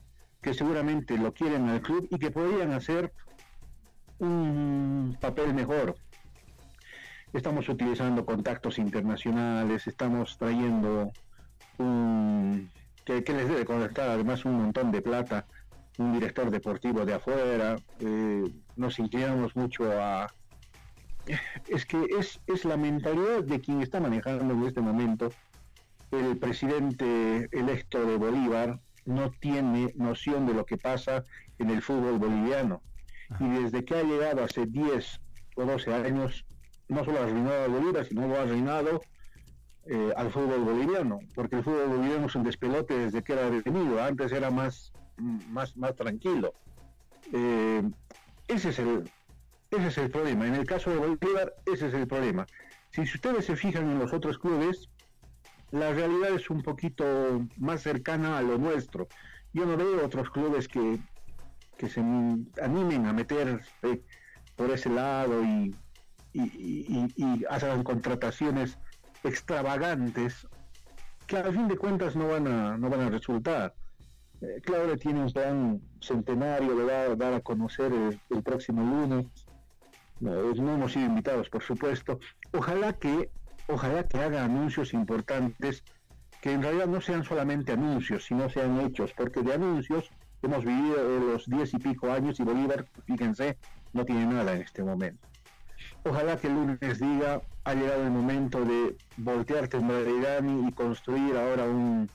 que 0.41 0.55
seguramente 0.55 1.17
lo 1.19 1.33
quieren 1.33 1.69
al 1.69 1.81
club 1.81 2.07
y 2.11 2.19
que 2.19 2.31
podrían 2.31 2.73
hacer 2.73 3.13
un 4.19 5.17
papel 5.21 5.55
mejor. 5.55 5.97
Estamos 7.33 7.69
utilizando 7.69 8.25
contactos 8.25 8.79
internacionales, 8.79 9.87
estamos 9.87 10.39
trayendo 10.39 11.13
un 11.79 12.71
que, 13.05 13.33
les 13.33 13.49
debe 13.49 13.65
conectar 13.65 14.11
además 14.11 14.45
un 14.45 14.55
montón 14.55 14.93
de 14.93 15.01
plata, 15.01 15.47
un 15.97 16.13
director 16.13 16.51
deportivo 16.51 17.07
de 17.07 17.15
afuera, 17.15 17.77
eh, 18.01 18.45
nos 18.77 18.99
inclinamos 18.99 19.57
mucho 19.57 19.91
a... 19.93 20.27
Es 21.67 21.85
que 21.85 22.03
es, 22.19 22.41
es 22.47 22.65
la 22.65 22.77
mentalidad 22.77 23.43
de 23.43 23.61
quien 23.61 23.83
está 23.83 24.01
manejando 24.01 24.55
en 24.55 24.65
este 24.65 24.81
momento 24.81 25.31
el 26.11 26.39
presidente 26.39 27.49
electo 27.53 28.05
de 28.05 28.17
Bolívar 28.17 28.81
no 29.09 29.31
tiene 29.31 29.93
noción 29.97 30.47
de 30.47 30.53
lo 30.53 30.67
que 30.67 30.77
pasa 30.77 31.25
en 31.59 31.71
el 31.71 31.81
fútbol 31.81 32.19
boliviano. 32.19 32.83
Y 33.41 33.49
desde 33.49 33.85
que 33.85 33.97
ha 33.97 34.03
llegado 34.03 34.45
hace 34.45 34.67
10 34.67 35.21
o 35.57 35.65
12 35.65 35.95
años, 35.95 36.45
no 36.89 37.05
solo 37.05 37.19
ha 37.19 37.25
arruinado 37.25 37.65
a 37.65 37.69
Bolívar, 37.69 38.05
sino 38.05 38.29
lo 38.29 38.37
ha 38.37 38.43
arruinado 38.43 39.01
eh, 39.87 40.13
al 40.15 40.31
fútbol 40.31 40.61
boliviano, 40.61 41.21
porque 41.35 41.57
el 41.57 41.65
fútbol 41.65 41.89
boliviano 41.89 42.27
es 42.27 42.35
un 42.35 42.45
despelote 42.45 42.99
desde 42.99 43.23
que 43.23 43.33
era 43.33 43.51
detenido, 43.51 44.03
antes 44.03 44.31
era 44.31 44.51
más, 44.51 44.93
más, 45.17 45.75
más 45.77 45.97
tranquilo. 45.97 46.53
Eh, 47.33 47.83
ese, 48.47 48.69
es 48.69 48.79
el, 48.79 49.11
ese 49.71 49.87
es 49.87 49.99
el 49.99 50.11
problema. 50.11 50.47
En 50.47 50.55
el 50.55 50.67
caso 50.67 50.91
de 50.91 50.99
Bolívar, 50.99 51.55
ese 51.65 51.89
es 51.89 51.95
el 51.95 52.07
problema. 52.07 52.47
Si 52.91 53.01
ustedes 53.03 53.47
se 53.47 53.57
fijan 53.57 53.91
en 53.91 53.99
los 53.99 54.13
otros 54.13 54.39
clubes, 54.39 54.91
la 55.71 55.93
realidad 55.93 56.31
es 56.31 56.51
un 56.51 56.63
poquito 56.63 57.47
más 57.57 57.83
cercana 57.83 58.39
a 58.39 58.43
lo 58.43 58.59
nuestro. 58.59 59.09
Yo 59.53 59.67
no 59.67 59.77
veo 59.77 60.05
otros 60.05 60.31
clubes 60.31 60.69
que, 60.69 60.99
que 61.77 61.89
se 61.89 62.01
animen 62.01 63.07
a 63.07 63.13
meter 63.13 63.61
eh, 63.83 64.01
por 64.57 64.71
ese 64.71 64.91
lado 64.91 65.43
y, 65.45 65.75
y, 66.33 67.45
hagan 67.49 67.83
contrataciones 67.83 68.79
extravagantes 69.25 70.47
que 71.27 71.37
a 71.37 71.53
fin 71.53 71.69
de 71.69 71.77
cuentas 71.77 72.17
no 72.17 72.29
van 72.29 72.47
a, 72.47 72.77
no 72.77 72.89
van 72.89 73.01
a 73.01 73.11
resultar. 73.11 73.75
Eh, 74.41 74.61
Claudia 74.63 74.97
tiene 74.97 75.21
un 75.21 75.33
plan 75.33 75.81
centenario, 76.01 76.75
lo 76.75 76.87
va 76.87 77.03
a 77.03 77.17
dar 77.17 77.35
a 77.35 77.41
conocer 77.41 77.93
el, 77.93 78.21
el 78.31 78.43
próximo 78.43 78.83
lunes. 78.83 79.27
No, 80.21 80.55
no 80.55 80.75
hemos 80.75 80.93
sido 80.93 81.07
invitados, 81.07 81.49
por 81.49 81.63
supuesto. 81.63 82.19
Ojalá 82.53 82.93
que, 82.95 83.31
ojalá 83.69 84.05
que 84.05 84.19
haga 84.19 84.45
anuncios 84.45 84.93
importantes 84.95 85.85
que 86.41 86.53
en 86.53 86.63
realidad 86.63 86.87
no 86.87 87.01
sean 87.01 87.25
solamente 87.25 87.73
anuncios, 87.73 88.25
sino 88.25 88.49
sean 88.49 88.81
hechos, 88.81 89.13
porque 89.17 89.43
de 89.43 89.55
anuncios 89.55 90.11
hemos 90.43 90.65
vivido 90.65 90.97
eh, 90.97 91.21
los 91.21 91.47
diez 91.47 91.75
y 91.75 91.79
pico 91.79 92.11
años 92.13 92.39
y 92.41 92.45
Bolívar, 92.45 92.87
fíjense, 93.07 93.59
no 93.93 94.05
tiene 94.05 94.27
nada 94.27 94.53
en 94.55 94.63
este 94.63 94.83
momento. 94.83 95.27
Ojalá 96.05 96.37
que 96.37 96.47
el 96.47 96.55
lunes 96.55 96.99
diga, 97.01 97.43
ha 97.65 97.75
llegado 97.75 98.03
el 98.05 98.11
momento 98.11 98.65
de 98.65 98.97
voltear 99.17 99.69
Tembladerani 99.69 100.69
y 100.69 100.73
construir 100.73 101.37
ahora 101.37 101.65
un, 101.65 102.09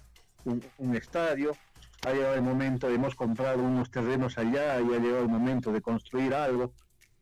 un- 0.46 0.64
un 0.78 0.96
estadio, 0.96 1.52
ha 2.06 2.12
llegado 2.12 2.36
el 2.36 2.42
momento 2.42 2.88
de 2.88 2.96
hemos 2.96 3.16
comprado 3.16 3.62
unos 3.64 3.92
terrenos 3.92 4.38
allá 4.38 4.80
y 4.80 4.94
ha 4.94 5.00
llegado 5.00 5.22
el 5.24 5.30
momento 5.30 5.72
de 5.72 5.82
construir 5.82 6.34
algo. 6.34 6.74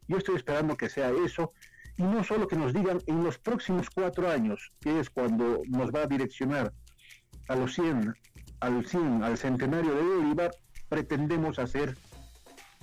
Yo 0.08 0.18
estoy 0.18 0.36
esperando 0.36 0.76
que 0.78 0.90
sea 0.90 1.12
eso 1.26 1.54
y 1.98 2.04
no 2.04 2.24
solo 2.24 2.48
que 2.48 2.56
nos 2.56 2.74
digan 2.74 3.00
en 3.08 3.24
los 3.24 3.38
próximos 3.38 3.90
cuatro 3.90 4.30
años, 4.30 4.72
que 4.80 5.00
es 5.00 5.10
cuando 5.10 5.62
nos 5.68 5.92
va 5.92 6.04
a 6.04 6.08
direccionar 6.08 6.74
a 7.48 7.56
los 7.56 7.74
100, 7.74 8.14
al 8.60 8.86
100, 8.86 9.24
al 9.24 9.38
centenario 9.38 9.96
de 9.96 10.02
Bolívar, 10.02 10.52
pretendemos 10.90 11.60
hacer 11.60 11.98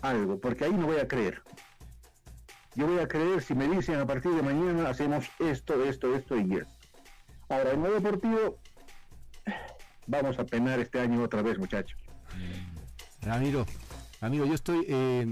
algo, 0.03 0.39
porque 0.41 0.65
ahí 0.65 0.73
no 0.73 0.87
voy 0.87 0.99
a 0.99 1.09
creer. 1.09 1.43
Yo 2.75 2.87
voy 2.87 2.99
a 3.01 3.09
creer 3.09 3.43
si 3.43 3.55
me 3.55 3.67
dicen 3.69 3.97
a 3.97 4.07
partir 4.07 4.33
de 4.33 4.43
mañana 4.43 4.89
hacemos 4.89 5.29
esto, 5.39 5.83
esto, 5.85 6.15
esto 6.15 6.37
y 6.39 6.55
esto. 6.55 6.73
Ahora, 7.49 7.73
en 7.73 7.83
lo 7.83 7.93
deportivo, 7.93 8.59
vamos 10.07 10.39
a 10.39 10.45
penar 10.45 10.79
este 10.79 11.01
año 11.01 11.23
otra 11.23 11.43
vez, 11.43 11.59
muchachos. 11.59 11.99
Ramiro, 13.23 13.67
Ramiro, 14.21 14.45
yo 14.45 14.55
estoy 14.55 14.85
eh, 14.89 15.27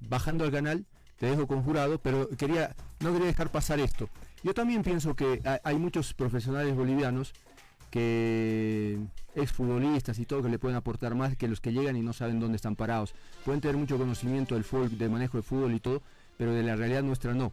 bajando 0.00 0.44
al 0.44 0.52
canal, 0.52 0.86
te 1.18 1.26
dejo 1.26 1.46
conjurado, 1.46 1.98
pero 1.98 2.28
quería, 2.30 2.74
no 3.00 3.12
quería 3.12 3.26
dejar 3.28 3.50
pasar 3.50 3.80
esto. 3.80 4.08
Yo 4.42 4.54
también 4.54 4.82
pienso 4.82 5.14
que 5.14 5.40
ha- 5.44 5.60
hay 5.64 5.76
muchos 5.78 6.12
profesionales 6.14 6.74
bolivianos 6.76 7.32
que 7.90 8.98
exfutbolistas 9.34 10.18
y 10.18 10.24
todo 10.26 10.42
que 10.42 10.48
le 10.48 10.58
pueden 10.58 10.76
aportar 10.76 11.14
más 11.14 11.36
que 11.36 11.48
los 11.48 11.60
que 11.60 11.72
llegan 11.72 11.96
y 11.96 12.02
no 12.02 12.12
saben 12.12 12.40
dónde 12.40 12.56
están 12.56 12.76
parados. 12.76 13.14
Pueden 13.44 13.60
tener 13.60 13.76
mucho 13.76 13.98
conocimiento 13.98 14.54
del 14.54 14.64
fútbol, 14.64 14.96
del 14.98 15.10
manejo 15.10 15.36
de 15.38 15.42
fútbol 15.42 15.74
y 15.74 15.80
todo, 15.80 16.02
pero 16.36 16.52
de 16.52 16.62
la 16.62 16.76
realidad 16.76 17.02
nuestra 17.02 17.34
no. 17.34 17.52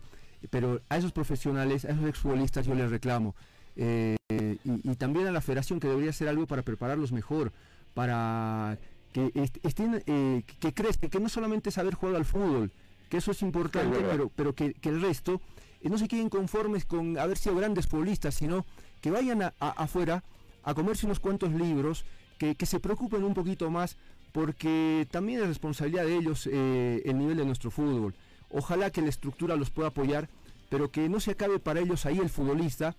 Pero 0.50 0.82
a 0.90 0.98
esos 0.98 1.12
profesionales, 1.14 1.86
a 1.86 1.92
esos 1.92 2.06
exfutbolistas 2.06 2.66
yo 2.66 2.76
les 2.76 2.90
reclamo. 2.90 3.36
eh, 3.76 4.18
y, 4.64 4.96
también 4.98 5.26
a 5.28 5.32
la 5.32 5.42
federación 5.42 5.80
que 5.80 5.88
debería 5.88 6.12
hacer 6.12 6.28
algo 6.28 6.46
para 6.46 6.62
prepararlos 6.62 7.12
mejor, 7.12 7.52
para 7.96 8.78
que 9.14 9.32
estén, 9.64 10.04
eh, 10.06 10.44
que 10.60 10.74
crezca, 10.74 11.08
que 11.10 11.20
no 11.20 11.28
solamente 11.30 11.72
saber 11.72 11.96
jugar 11.96 12.16
al 12.18 12.26
fútbol, 12.26 12.72
que 13.14 13.18
eso 13.18 13.30
es 13.30 13.44
importante, 13.44 14.00
pero, 14.10 14.32
pero 14.36 14.56
que, 14.56 14.76
el 14.82 15.00
resto 15.00 15.40
eh, 15.82 15.88
no 15.88 16.00
se 16.00 16.08
queden 16.08 16.30
conformes 16.30 16.84
con 16.84 17.20
haber 17.20 17.38
sido 17.38 17.56
grandes 17.56 17.86
futbolistas, 17.86 18.34
sino 18.34 18.66
que 19.02 19.12
vayan 19.12 19.54
afuera 19.60 20.24
a 20.64 20.74
comerse 20.74 21.06
unos 21.06 21.20
cuantos 21.20 21.52
libros, 21.52 22.06
que, 22.40 22.66
se 22.66 22.80
preocupen 22.80 23.24
un 23.24 23.36
poquito 23.36 23.70
más, 23.70 23.98
porque 24.32 25.08
también 25.12 25.42
es 25.42 25.48
responsabilidad 25.48 26.06
de 26.06 26.16
ellos 26.18 26.50
eh, 26.52 27.04
el 27.06 27.20
nivel 27.20 27.38
de 27.38 27.46
nuestro 27.46 27.70
fútbol. 27.70 28.16
Ojalá 28.50 28.90
que 28.90 29.04
la 29.04 29.10
estructura 29.10 29.56
los 29.58 29.70
pueda 29.70 29.90
apoyar, 29.90 30.28
pero 30.72 30.90
que 30.90 31.08
no 31.08 31.20
se 31.20 31.34
acabe 31.34 31.60
para 31.60 31.82
ellos 31.82 32.08
ahí 32.08 32.18
el 32.18 32.32
futbolista 32.32 32.96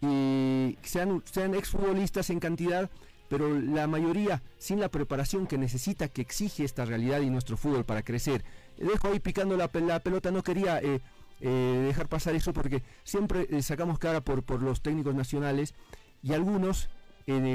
y 0.00 0.78
sean, 0.82 1.22
sean 1.30 1.54
exfutbolistas 1.54 2.30
en 2.30 2.40
cantidad, 2.40 2.88
pero 3.28 3.60
la 3.60 3.86
mayoría 3.86 4.42
sin 4.56 4.80
la 4.80 4.88
preparación 4.88 5.46
que 5.46 5.58
necesita, 5.58 6.08
que 6.08 6.22
exige 6.22 6.64
esta 6.64 6.86
realidad 6.86 7.20
y 7.20 7.28
nuestro 7.28 7.58
fútbol 7.58 7.84
para 7.84 8.02
crecer. 8.02 8.42
Dejo 8.78 9.08
ahí 9.08 9.20
picando 9.20 9.56
la, 9.56 9.68
pelota, 9.68 10.30
no 10.30 10.42
quería 10.42 10.78
eh, 10.80 11.00
eh, 11.40 11.84
dejar 11.86 12.08
pasar 12.08 12.34
eso 12.34 12.52
porque 12.52 12.82
siempre 13.04 13.46
eh, 13.50 13.62
sacamos 13.62 13.98
cara 13.98 14.20
por, 14.20 14.42
por 14.42 14.62
los 14.62 14.80
técnicos 14.80 15.14
nacionales 15.14 15.74
y 16.22 16.32
algunos 16.32 16.88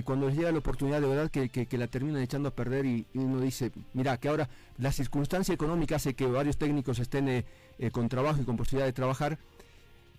cuando 0.06 0.28
les 0.28 0.38
llega 0.38 0.52
la 0.52 0.60
oportunidad 0.60 1.02
de 1.02 1.08
verdad 1.08 1.32
que, 1.32 1.78
la 1.80 1.88
terminan 1.88 2.22
echando 2.22 2.50
a 2.50 2.52
perder 2.52 2.86
y, 2.86 3.08
uno 3.16 3.42
dice, 3.42 3.72
mira, 3.96 4.16
que 4.18 4.30
ahora 4.30 4.48
la 4.78 4.92
circunstancia 4.92 5.52
económica 5.52 5.96
hace 5.96 6.14
que 6.14 6.28
varios 6.28 6.60
técnicos 6.60 7.00
estén 7.00 7.44
con 7.92 8.08
trabajo 8.08 8.40
y 8.40 8.46
con 8.46 8.56
posibilidad 8.56 8.86
de 8.86 8.94
trabajar. 8.94 9.40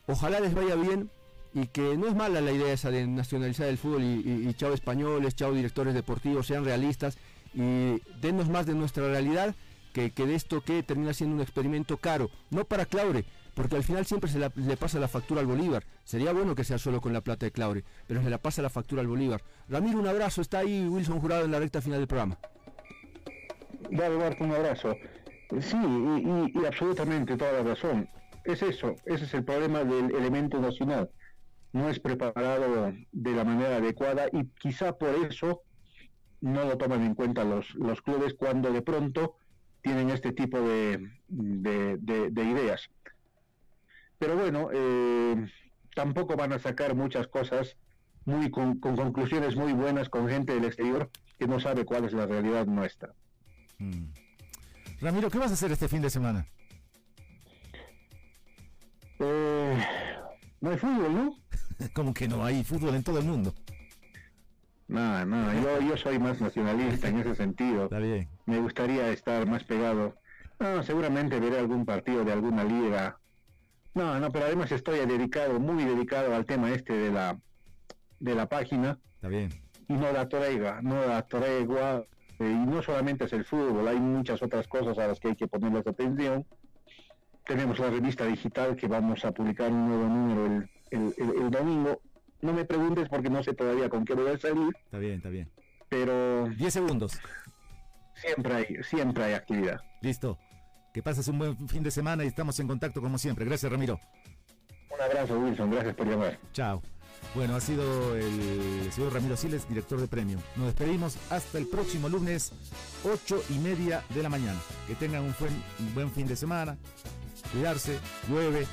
Ojalá 0.08 0.40
les 0.40 0.54
vaya 0.54 0.74
bien, 0.74 1.08
y 1.54 1.68
que 1.68 1.96
no 1.96 2.08
es 2.08 2.14
mala 2.14 2.40
la 2.40 2.50
idea 2.50 2.72
esa 2.72 2.90
de 2.90 3.06
nacionalizar 3.06 3.68
el 3.68 3.78
fútbol 3.78 4.02
y, 4.02 4.52
chao 4.54 4.74
españoles, 4.74 5.36
chao 5.36 5.52
directores 5.52 5.94
deportivos, 5.94 6.48
sean 6.48 6.64
realistas 6.64 7.16
y 7.54 8.00
denos 8.20 8.48
más 8.48 8.66
de 8.66 8.74
nuestra 8.74 9.06
realidad 9.06 9.54
que, 9.94 10.26
de 10.26 10.34
esto 10.34 10.60
que 10.60 10.82
termina 10.82 11.14
siendo 11.14 11.36
un 11.36 11.42
experimento 11.42 11.96
caro, 11.96 12.30
no 12.50 12.64
para 12.64 12.84
Claure, 12.84 13.24
porque 13.54 13.76
al 13.76 13.84
final 13.84 14.04
siempre 14.04 14.28
se 14.28 14.38
le 14.38 14.76
pasa 14.76 14.98
la 14.98 15.08
factura 15.08 15.40
al 15.40 15.46
Bolívar. 15.46 15.84
Sería 16.04 16.32
bueno 16.32 16.54
que 16.54 16.64
sea 16.64 16.78
solo 16.78 17.00
con 17.00 17.12
la 17.12 17.22
plata 17.22 17.46
de 17.46 17.52
Claure, 17.52 17.84
pero 18.06 18.22
se 18.22 18.28
la 18.28 18.38
pasa 18.38 18.60
la 18.60 18.70
factura 18.70 19.00
al 19.00 19.06
Bolívar. 19.08 19.42
Ramiro, 19.68 19.98
un 19.98 20.06
abrazo, 20.06 20.42
está 20.42 20.58
ahí 20.58 20.86
Wilson 20.86 21.20
Jurado 21.20 21.44
en 21.44 21.52
la 21.52 21.60
recta 21.60 21.80
final 21.80 22.00
del 22.00 22.08
programa. 22.08 22.36
Dale, 23.90 24.16
Bart, 24.16 24.40
un 24.40 24.50
abrazo. 24.50 24.96
Sí, 25.60 25.76
y, 25.76 26.58
y 26.60 26.66
absolutamente 26.66 27.36
toda 27.36 27.52
la 27.52 27.62
razón. 27.62 28.08
Es 28.44 28.62
eso, 28.62 28.94
ese 29.06 29.24
es 29.24 29.34
el 29.34 29.44
problema 29.44 29.84
del 29.84 30.14
elemento 30.14 30.58
nacional 30.60 31.08
no 31.74 31.90
es 31.90 31.98
preparado 31.98 32.92
de 33.10 33.30
la 33.32 33.44
manera 33.44 33.76
adecuada 33.76 34.26
y 34.32 34.46
quizá 34.60 34.96
por 34.96 35.10
eso 35.28 35.62
no 36.40 36.64
lo 36.64 36.78
toman 36.78 37.02
en 37.02 37.14
cuenta 37.16 37.42
los, 37.42 37.74
los 37.74 38.00
clubes 38.00 38.34
cuando 38.34 38.72
de 38.72 38.80
pronto 38.80 39.34
tienen 39.84 40.08
este 40.08 40.32
tipo 40.32 40.58
de, 40.60 41.10
de, 41.28 42.44
ideas. 42.44 42.88
Pero 44.18 44.34
bueno, 44.34 44.70
eh, 44.72 45.46
tampoco 45.94 46.36
van 46.36 46.54
a 46.54 46.58
sacar 46.58 46.94
muchas 46.94 47.28
cosas 47.28 47.76
muy 48.24 48.50
con, 48.50 48.80
conclusiones 48.80 49.56
muy 49.56 49.74
buenas 49.74 50.08
con 50.08 50.26
gente 50.26 50.54
del 50.54 50.64
exterior 50.64 51.10
que 51.38 51.46
no 51.46 51.60
sabe 51.60 51.84
cuál 51.84 52.06
es 52.06 52.14
la 52.14 52.24
realidad 52.24 52.64
nuestra. 52.64 53.12
Mm. 53.78 54.06
Ramiro, 55.02 55.30
¿qué 55.30 55.38
vas 55.38 55.50
a 55.50 55.54
hacer 55.54 55.70
este 55.70 55.88
fin 55.88 56.00
de 56.00 56.08
semana? 56.08 56.46
Eh, 59.18 59.84
no 60.62 60.70
hay 60.70 60.78
fútbol, 60.78 61.14
¿no? 61.14 61.36
Como 61.94 62.14
que 62.14 62.26
no 62.26 62.42
hay 62.42 62.64
fútbol 62.64 62.94
en 62.94 63.02
todo 63.02 63.18
el 63.18 63.26
mundo. 63.26 63.54
No, 64.88 65.24
no, 65.24 65.52
yo, 65.54 65.80
yo 65.80 65.96
soy 65.96 66.18
más 66.18 66.40
nacionalista 66.40 67.08
en 67.08 67.18
ese 67.18 67.34
sentido. 67.34 67.84
Está 67.84 67.98
bien. 67.98 68.28
Me 68.46 68.60
gustaría 68.60 69.08
estar 69.10 69.46
más 69.46 69.64
pegado. 69.64 70.14
No, 70.58 70.82
seguramente 70.82 71.40
veré 71.40 71.58
algún 71.58 71.84
partido 71.84 72.24
de 72.24 72.32
alguna 72.32 72.64
liga. 72.64 73.18
No, 73.94 74.18
no, 74.20 74.30
pero 74.30 74.46
además 74.46 74.72
estoy 74.72 74.98
dedicado, 75.06 75.58
muy 75.58 75.84
dedicado 75.84 76.34
al 76.34 76.44
tema 76.44 76.72
este 76.72 76.92
de 76.92 77.10
la 77.10 77.38
de 78.20 78.34
la 78.34 78.48
página. 78.48 78.98
Está 79.16 79.28
bien. 79.28 79.50
Y 79.88 79.94
no 79.94 80.12
la 80.12 80.28
tregua, 80.28 80.80
no 80.82 81.06
la 81.06 81.22
tregua. 81.22 82.04
Eh, 82.38 82.50
y 82.50 82.66
no 82.66 82.82
solamente 82.82 83.24
es 83.24 83.32
el 83.32 83.44
fútbol, 83.44 83.86
hay 83.86 84.00
muchas 84.00 84.42
otras 84.42 84.66
cosas 84.66 84.98
a 84.98 85.06
las 85.06 85.20
que 85.20 85.28
hay 85.28 85.36
que 85.36 85.46
ponerles 85.46 85.86
atención. 85.86 86.44
Tenemos 87.46 87.78
la 87.78 87.90
revista 87.90 88.24
digital 88.24 88.74
que 88.74 88.88
vamos 88.88 89.24
a 89.24 89.32
publicar 89.32 89.70
un 89.70 89.88
nuevo 89.88 90.08
número 90.08 90.46
el 90.46 90.70
el, 90.90 91.50
domingo. 91.50 92.00
No 92.44 92.52
me 92.52 92.66
preguntes 92.66 93.08
porque 93.08 93.30
no 93.30 93.42
sé 93.42 93.54
todavía 93.54 93.88
con 93.88 94.04
qué 94.04 94.12
voy 94.12 94.30
a 94.30 94.36
salir. 94.36 94.76
Está 94.84 94.98
bien, 94.98 95.14
está 95.14 95.30
bien. 95.30 95.50
Pero... 95.88 96.46
10 96.50 96.74
segundos. 96.74 97.18
Siempre 98.16 98.54
hay, 98.54 98.82
siempre 98.82 99.24
hay 99.24 99.32
actividad. 99.32 99.80
Listo. 100.02 100.38
Que 100.92 101.02
pases 101.02 101.26
un 101.28 101.38
buen 101.38 101.68
fin 101.70 101.82
de 101.82 101.90
semana 101.90 102.22
y 102.22 102.26
estamos 102.26 102.60
en 102.60 102.68
contacto 102.68 103.00
como 103.00 103.16
siempre. 103.16 103.46
Gracias, 103.46 103.72
Ramiro. 103.72 103.98
Un 104.90 105.00
abrazo, 105.00 105.38
Wilson. 105.38 105.70
Gracias 105.70 105.94
por 105.94 106.06
llamar. 106.06 106.38
Chao. 106.52 106.82
Bueno, 107.34 107.56
ha 107.56 107.60
sido 107.60 108.14
el 108.14 108.92
señor 108.92 109.14
Ramiro 109.14 109.38
Siles, 109.38 109.66
director 109.66 109.98
de 109.98 110.06
premio. 110.06 110.38
Nos 110.56 110.66
despedimos 110.66 111.16
hasta 111.30 111.56
el 111.56 111.66
próximo 111.66 112.10
lunes, 112.10 112.52
8 113.04 113.42
y 113.48 113.58
media 113.58 114.04
de 114.10 114.22
la 114.22 114.28
mañana. 114.28 114.60
Que 114.86 114.94
tengan 114.96 115.22
un 115.22 115.34
buen, 115.40 115.54
un 115.78 115.94
buen 115.94 116.10
fin 116.10 116.26
de 116.26 116.36
semana. 116.36 116.76
Cuidarse, 117.52 117.98
llueve, 118.28 118.66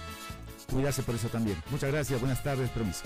cuidarse 0.69 1.03
por 1.03 1.15
eso 1.15 1.29
también. 1.29 1.57
Muchas 1.71 1.89
gracias, 1.89 2.19
buenas 2.19 2.43
tardes, 2.43 2.69
permiso. 2.71 3.05